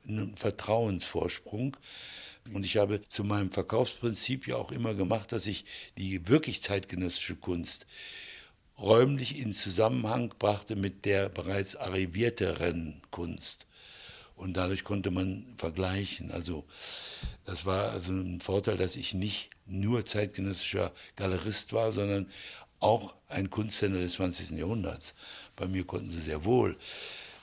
[0.06, 1.78] einen Vertrauensvorsprung.
[2.52, 5.64] Und ich habe zu meinem Verkaufsprinzip ja auch immer gemacht, dass ich
[5.96, 7.86] die wirklich zeitgenössische Kunst
[8.78, 13.66] räumlich in Zusammenhang brachte mit der bereits arrivierteren Kunst.
[14.36, 16.30] Und dadurch konnte man vergleichen.
[16.30, 16.66] Also
[17.46, 22.30] das war also ein Vorteil, dass ich nicht nur zeitgenössischer Galerist war, sondern
[22.78, 24.50] auch ein Kunsthändler des 20.
[24.50, 25.14] Jahrhunderts.
[25.56, 26.76] Bei mir konnten sie sehr wohl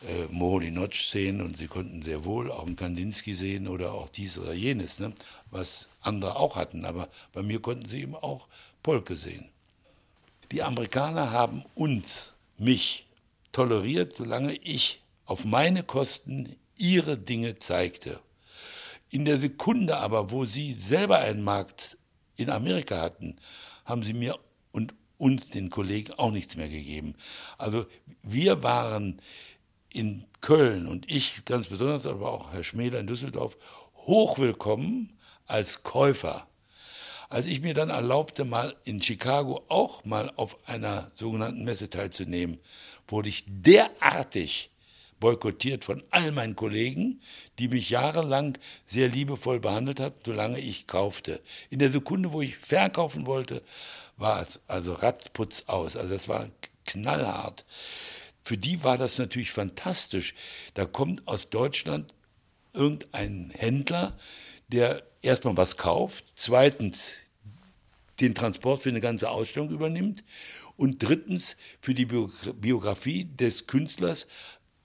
[0.05, 4.37] äh, Moholy-Nagy sehen und sie konnten sehr wohl auch einen Kandinsky sehen oder auch dies
[4.37, 5.13] oder jenes, ne?
[5.49, 6.85] was andere auch hatten.
[6.85, 8.47] Aber bei mir konnten sie eben auch
[8.83, 9.49] Polke sehen.
[10.51, 13.05] Die Amerikaner haben uns, mich,
[13.51, 18.19] toleriert, solange ich auf meine Kosten ihre Dinge zeigte.
[19.09, 21.97] In der Sekunde aber, wo sie selber einen Markt
[22.35, 23.37] in Amerika hatten,
[23.83, 24.37] haben sie mir
[24.71, 27.15] und uns, den Kollegen, auch nichts mehr gegeben.
[27.57, 27.87] Also
[28.21, 29.21] wir waren
[29.93, 33.57] in Köln und ich ganz besonders, aber auch Herr Schmäler in Düsseldorf,
[33.95, 36.47] hochwillkommen als Käufer.
[37.29, 42.59] Als ich mir dann erlaubte, mal in Chicago auch mal auf einer sogenannten Messe teilzunehmen,
[43.07, 44.69] wurde ich derartig
[45.19, 47.21] boykottiert von all meinen Kollegen,
[47.59, 51.41] die mich jahrelang sehr liebevoll behandelt hatten, solange ich kaufte.
[51.69, 53.61] In der Sekunde, wo ich verkaufen wollte,
[54.15, 55.95] war es also ratzputz aus.
[55.95, 56.47] Also das war
[56.85, 57.65] knallhart.
[58.47, 60.33] Für die war das natürlich fantastisch.
[60.73, 62.13] Da kommt aus Deutschland
[62.71, 64.17] irgendein Händler,
[64.69, 67.11] der erstmal was kauft, zweitens
[68.21, 70.23] den Transport für eine ganze Ausstellung übernimmt
[70.77, 74.27] und drittens für die Biografie des Künstlers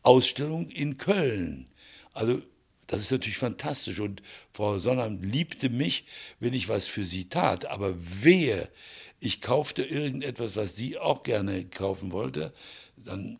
[0.02, 1.68] Ausstellung in Köln.
[2.14, 2.42] Also
[2.88, 6.04] das ist natürlich fantastisch und Frau Sonnam liebte mich,
[6.40, 7.66] wenn ich was für sie tat.
[7.66, 8.68] Aber wehe,
[9.22, 12.52] ich kaufte irgendetwas, was sie auch gerne kaufen wollte,
[12.96, 13.38] dann,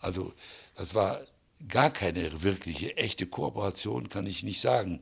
[0.00, 0.34] also
[0.74, 1.22] das war
[1.66, 5.00] gar keine wirkliche, echte Kooperation, kann ich nicht sagen.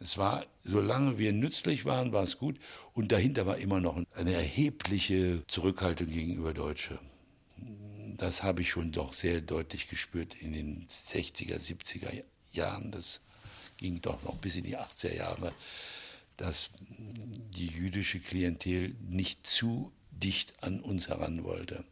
[0.00, 2.58] Es war, solange wir nützlich waren, war es gut.
[2.94, 6.98] Und dahinter war immer noch eine erhebliche Zurückhaltung gegenüber Deutsche.
[8.16, 12.90] Das habe ich schon doch sehr deutlich gespürt in den 60er, 70er Jahren.
[12.90, 13.20] Das
[13.76, 15.52] ging doch noch bis in die 80er Jahre,
[16.36, 16.70] dass
[17.56, 21.84] die jüdische Klientel nicht zu dicht an uns heran wollte.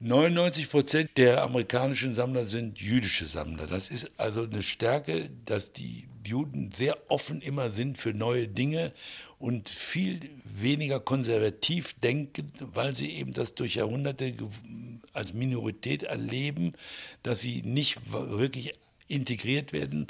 [0.00, 3.66] 99 Prozent der amerikanischen Sammler sind jüdische Sammler.
[3.66, 8.92] Das ist also eine Stärke, dass die Juden sehr offen immer sind für neue Dinge
[9.38, 14.34] und viel weniger konservativ denken, weil sie eben das durch Jahrhunderte
[15.12, 16.72] als Minorität erleben,
[17.22, 18.74] dass sie nicht wirklich
[19.08, 20.06] integriert werden.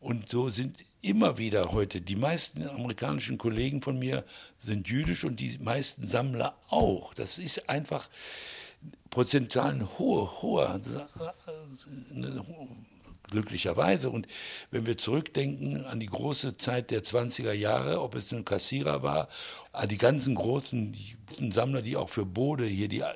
[0.00, 4.24] Und so sind immer wieder heute, die meisten amerikanischen Kollegen von mir
[4.64, 7.12] sind jüdisch und die meisten Sammler auch.
[7.14, 8.08] Das ist einfach
[9.10, 10.80] prozentual ein hoher, hoher,
[13.32, 14.10] glücklicherweise.
[14.10, 14.28] Und
[14.70, 19.28] wenn wir zurückdenken an die große Zeit der 20er Jahre, ob es nun Kassierer war,
[19.90, 20.96] die ganzen großen
[21.50, 23.14] Sammler, die auch für Bode hier die äh,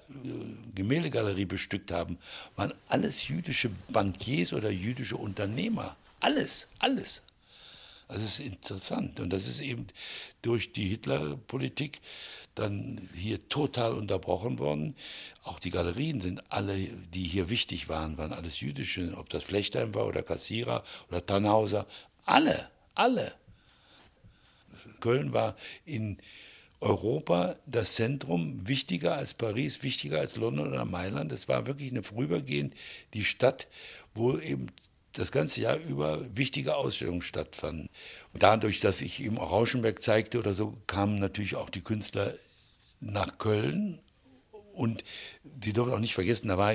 [0.75, 2.19] Gemäldegalerie bestückt haben,
[2.57, 5.97] waren alles jüdische Bankiers oder jüdische Unternehmer.
[6.21, 7.23] Alles, alles.
[8.09, 9.19] Das ist interessant.
[9.21, 9.87] Und das ist eben
[10.43, 12.01] durch die Hitlerpolitik
[12.55, 14.97] dann hier total unterbrochen worden.
[15.43, 19.95] Auch die Galerien sind alle, die hier wichtig waren, waren alles jüdische, ob das Flechtheim
[19.95, 21.87] war oder Kassierer oder Tannhauser.
[22.25, 23.35] Alle, alle.
[25.01, 26.19] Köln war in
[26.81, 31.33] Europa das Zentrum, wichtiger als Paris, wichtiger als London oder Mailand.
[31.33, 32.75] Es war wirklich eine vorübergehend
[33.15, 33.67] die Stadt,
[34.15, 34.69] wo eben
[35.19, 37.89] das ganze Jahr über wichtige Ausstellungen stattfanden.
[38.33, 42.35] Und dadurch, dass ich auch Rauschenberg zeigte oder so, kamen natürlich auch die Künstler
[43.01, 43.99] nach Köln.
[44.73, 45.05] Und
[45.63, 46.75] Sie dürfen auch nicht vergessen, da war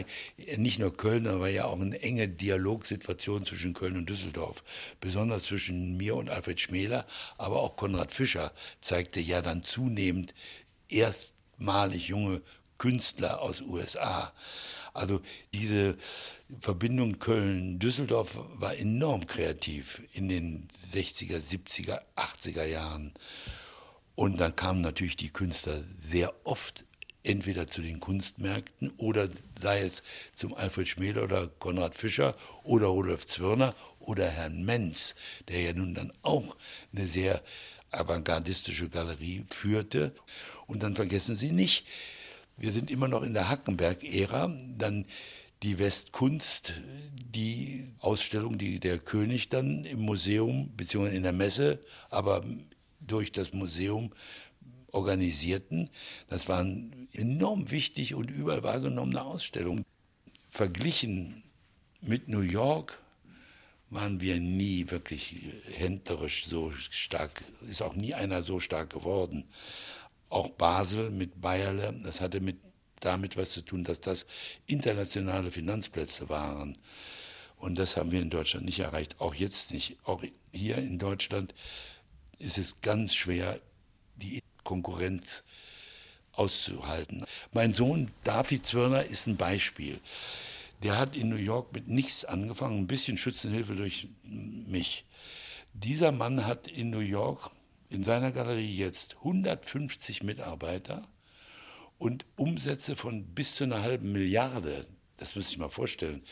[0.58, 4.64] nicht nur Köln, da war ja auch eine enge Dialogsituation zwischen Köln und Düsseldorf.
[5.00, 7.06] Besonders zwischen mir und Alfred Schmäler,
[7.38, 10.34] aber auch Konrad Fischer zeigte ja dann zunehmend
[10.90, 12.42] erstmalig junge
[12.80, 14.34] Künstler aus USA.
[14.94, 15.22] Also
[15.54, 15.98] diese
[16.60, 23.14] Verbindung Köln-Düsseldorf war enorm kreativ in den 60er, 70er, 80er Jahren.
[24.16, 26.84] Und dann kamen natürlich die Künstler sehr oft
[27.24, 29.30] entweder zu den Kunstmärkten oder
[29.62, 30.04] sei es
[30.36, 35.16] zum Alfred Schmäler oder Konrad Fischer oder Rudolf Zwirner oder Herrn Menz,
[35.48, 36.58] der ja nun dann auch
[36.94, 37.42] eine sehr
[37.92, 40.14] avantgardistische Galerie führte.
[40.68, 41.86] Und dann vergessen Sie nicht,
[42.58, 45.06] wir sind immer noch in der Hackenberg-Ära, dann
[45.64, 46.74] die Westkunst,
[47.14, 51.16] die Ausstellung, die der König dann im Museum bzw.
[51.16, 52.44] in der Messe, aber
[53.00, 54.12] durch das Museum
[54.92, 55.90] organisierten.
[56.28, 59.86] Das waren enorm wichtig und überall wahrgenommene Ausstellungen.
[60.50, 61.44] Verglichen
[62.02, 63.00] mit New York
[63.90, 65.36] waren wir nie wirklich
[65.74, 69.46] händlerisch so stark, ist auch nie einer so stark geworden.
[70.30, 72.58] Auch Basel mit Bayerle, das hatte mit,
[73.02, 74.26] damit was zu tun, dass das
[74.66, 76.78] internationale Finanzplätze waren.
[77.58, 79.98] Und das haben wir in Deutschland nicht erreicht, auch jetzt nicht.
[80.06, 81.54] Auch hier in Deutschland
[82.40, 83.60] ist es ganz schwer,
[84.16, 85.44] die Konkurrenz
[86.34, 87.26] auszuhalten.
[87.52, 90.00] Mein Sohn David Zwirner ist ein Beispiel.
[90.82, 95.06] Der hat in New York mit nichts angefangen, ein bisschen Schützenhilfe durch mich.
[95.74, 97.52] Dieser Mann hat in New York
[97.90, 101.08] in seiner Galerie jetzt 150 Mitarbeiter
[102.02, 104.88] und Umsätze von bis zu einer halben Milliarde.
[105.18, 106.24] Das muss ich mal vorstellen.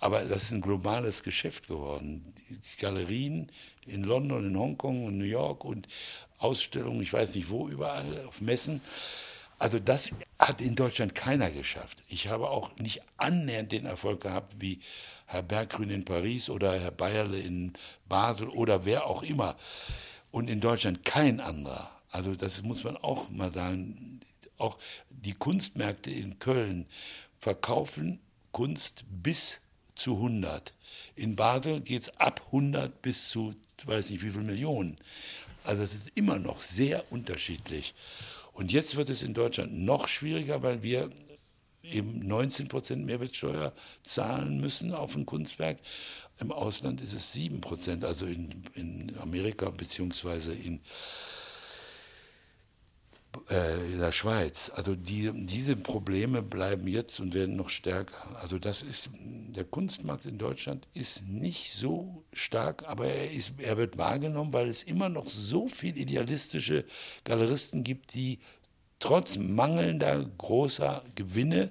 [0.00, 2.34] Aber das ist ein globales Geschäft geworden.
[2.48, 3.52] Die Galerien
[3.86, 5.86] in London, in Hongkong und New York und
[6.38, 8.80] Ausstellungen, ich weiß nicht wo, überall auf Messen.
[9.60, 10.10] Also das
[10.40, 11.98] hat in Deutschland keiner geschafft.
[12.08, 14.80] Ich habe auch nicht annähernd den Erfolg gehabt wie
[15.26, 17.74] Herr Berggrün in Paris oder Herr Bayerle in
[18.08, 19.56] Basel oder wer auch immer.
[20.32, 21.92] Und in Deutschland kein anderer.
[22.10, 24.19] Also das muss man auch mal sagen.
[24.60, 26.86] Auch die Kunstmärkte in Köln
[27.38, 28.20] verkaufen
[28.52, 29.60] Kunst bis
[29.94, 30.74] zu 100.
[31.14, 33.54] In Basel geht es ab 100 bis zu,
[33.84, 34.98] weiß nicht wie viel Millionen.
[35.64, 37.94] Also es ist immer noch sehr unterschiedlich.
[38.52, 41.10] Und jetzt wird es in Deutschland noch schwieriger, weil wir
[41.82, 45.78] eben 19 Prozent Mehrwertsteuer zahlen müssen auf ein Kunstwerk.
[46.38, 50.80] Im Ausland ist es 7 Prozent, also in, in Amerika beziehungsweise in,
[53.48, 54.70] in der Schweiz.
[54.74, 58.36] Also die, diese Probleme bleiben jetzt und werden noch stärker.
[58.36, 63.76] Also das ist, der Kunstmarkt in Deutschland ist nicht so stark, aber er, ist, er
[63.76, 66.84] wird wahrgenommen, weil es immer noch so viele idealistische
[67.24, 68.40] Galeristen gibt, die
[68.98, 71.70] trotz mangelnder großer Gewinne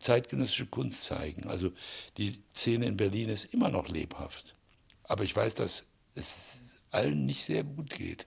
[0.00, 1.48] zeitgenössische Kunst zeigen.
[1.48, 1.70] Also
[2.16, 4.54] die Szene in Berlin ist immer noch lebhaft.
[5.04, 6.60] Aber ich weiß, dass es
[6.90, 8.26] allen nicht sehr gut geht.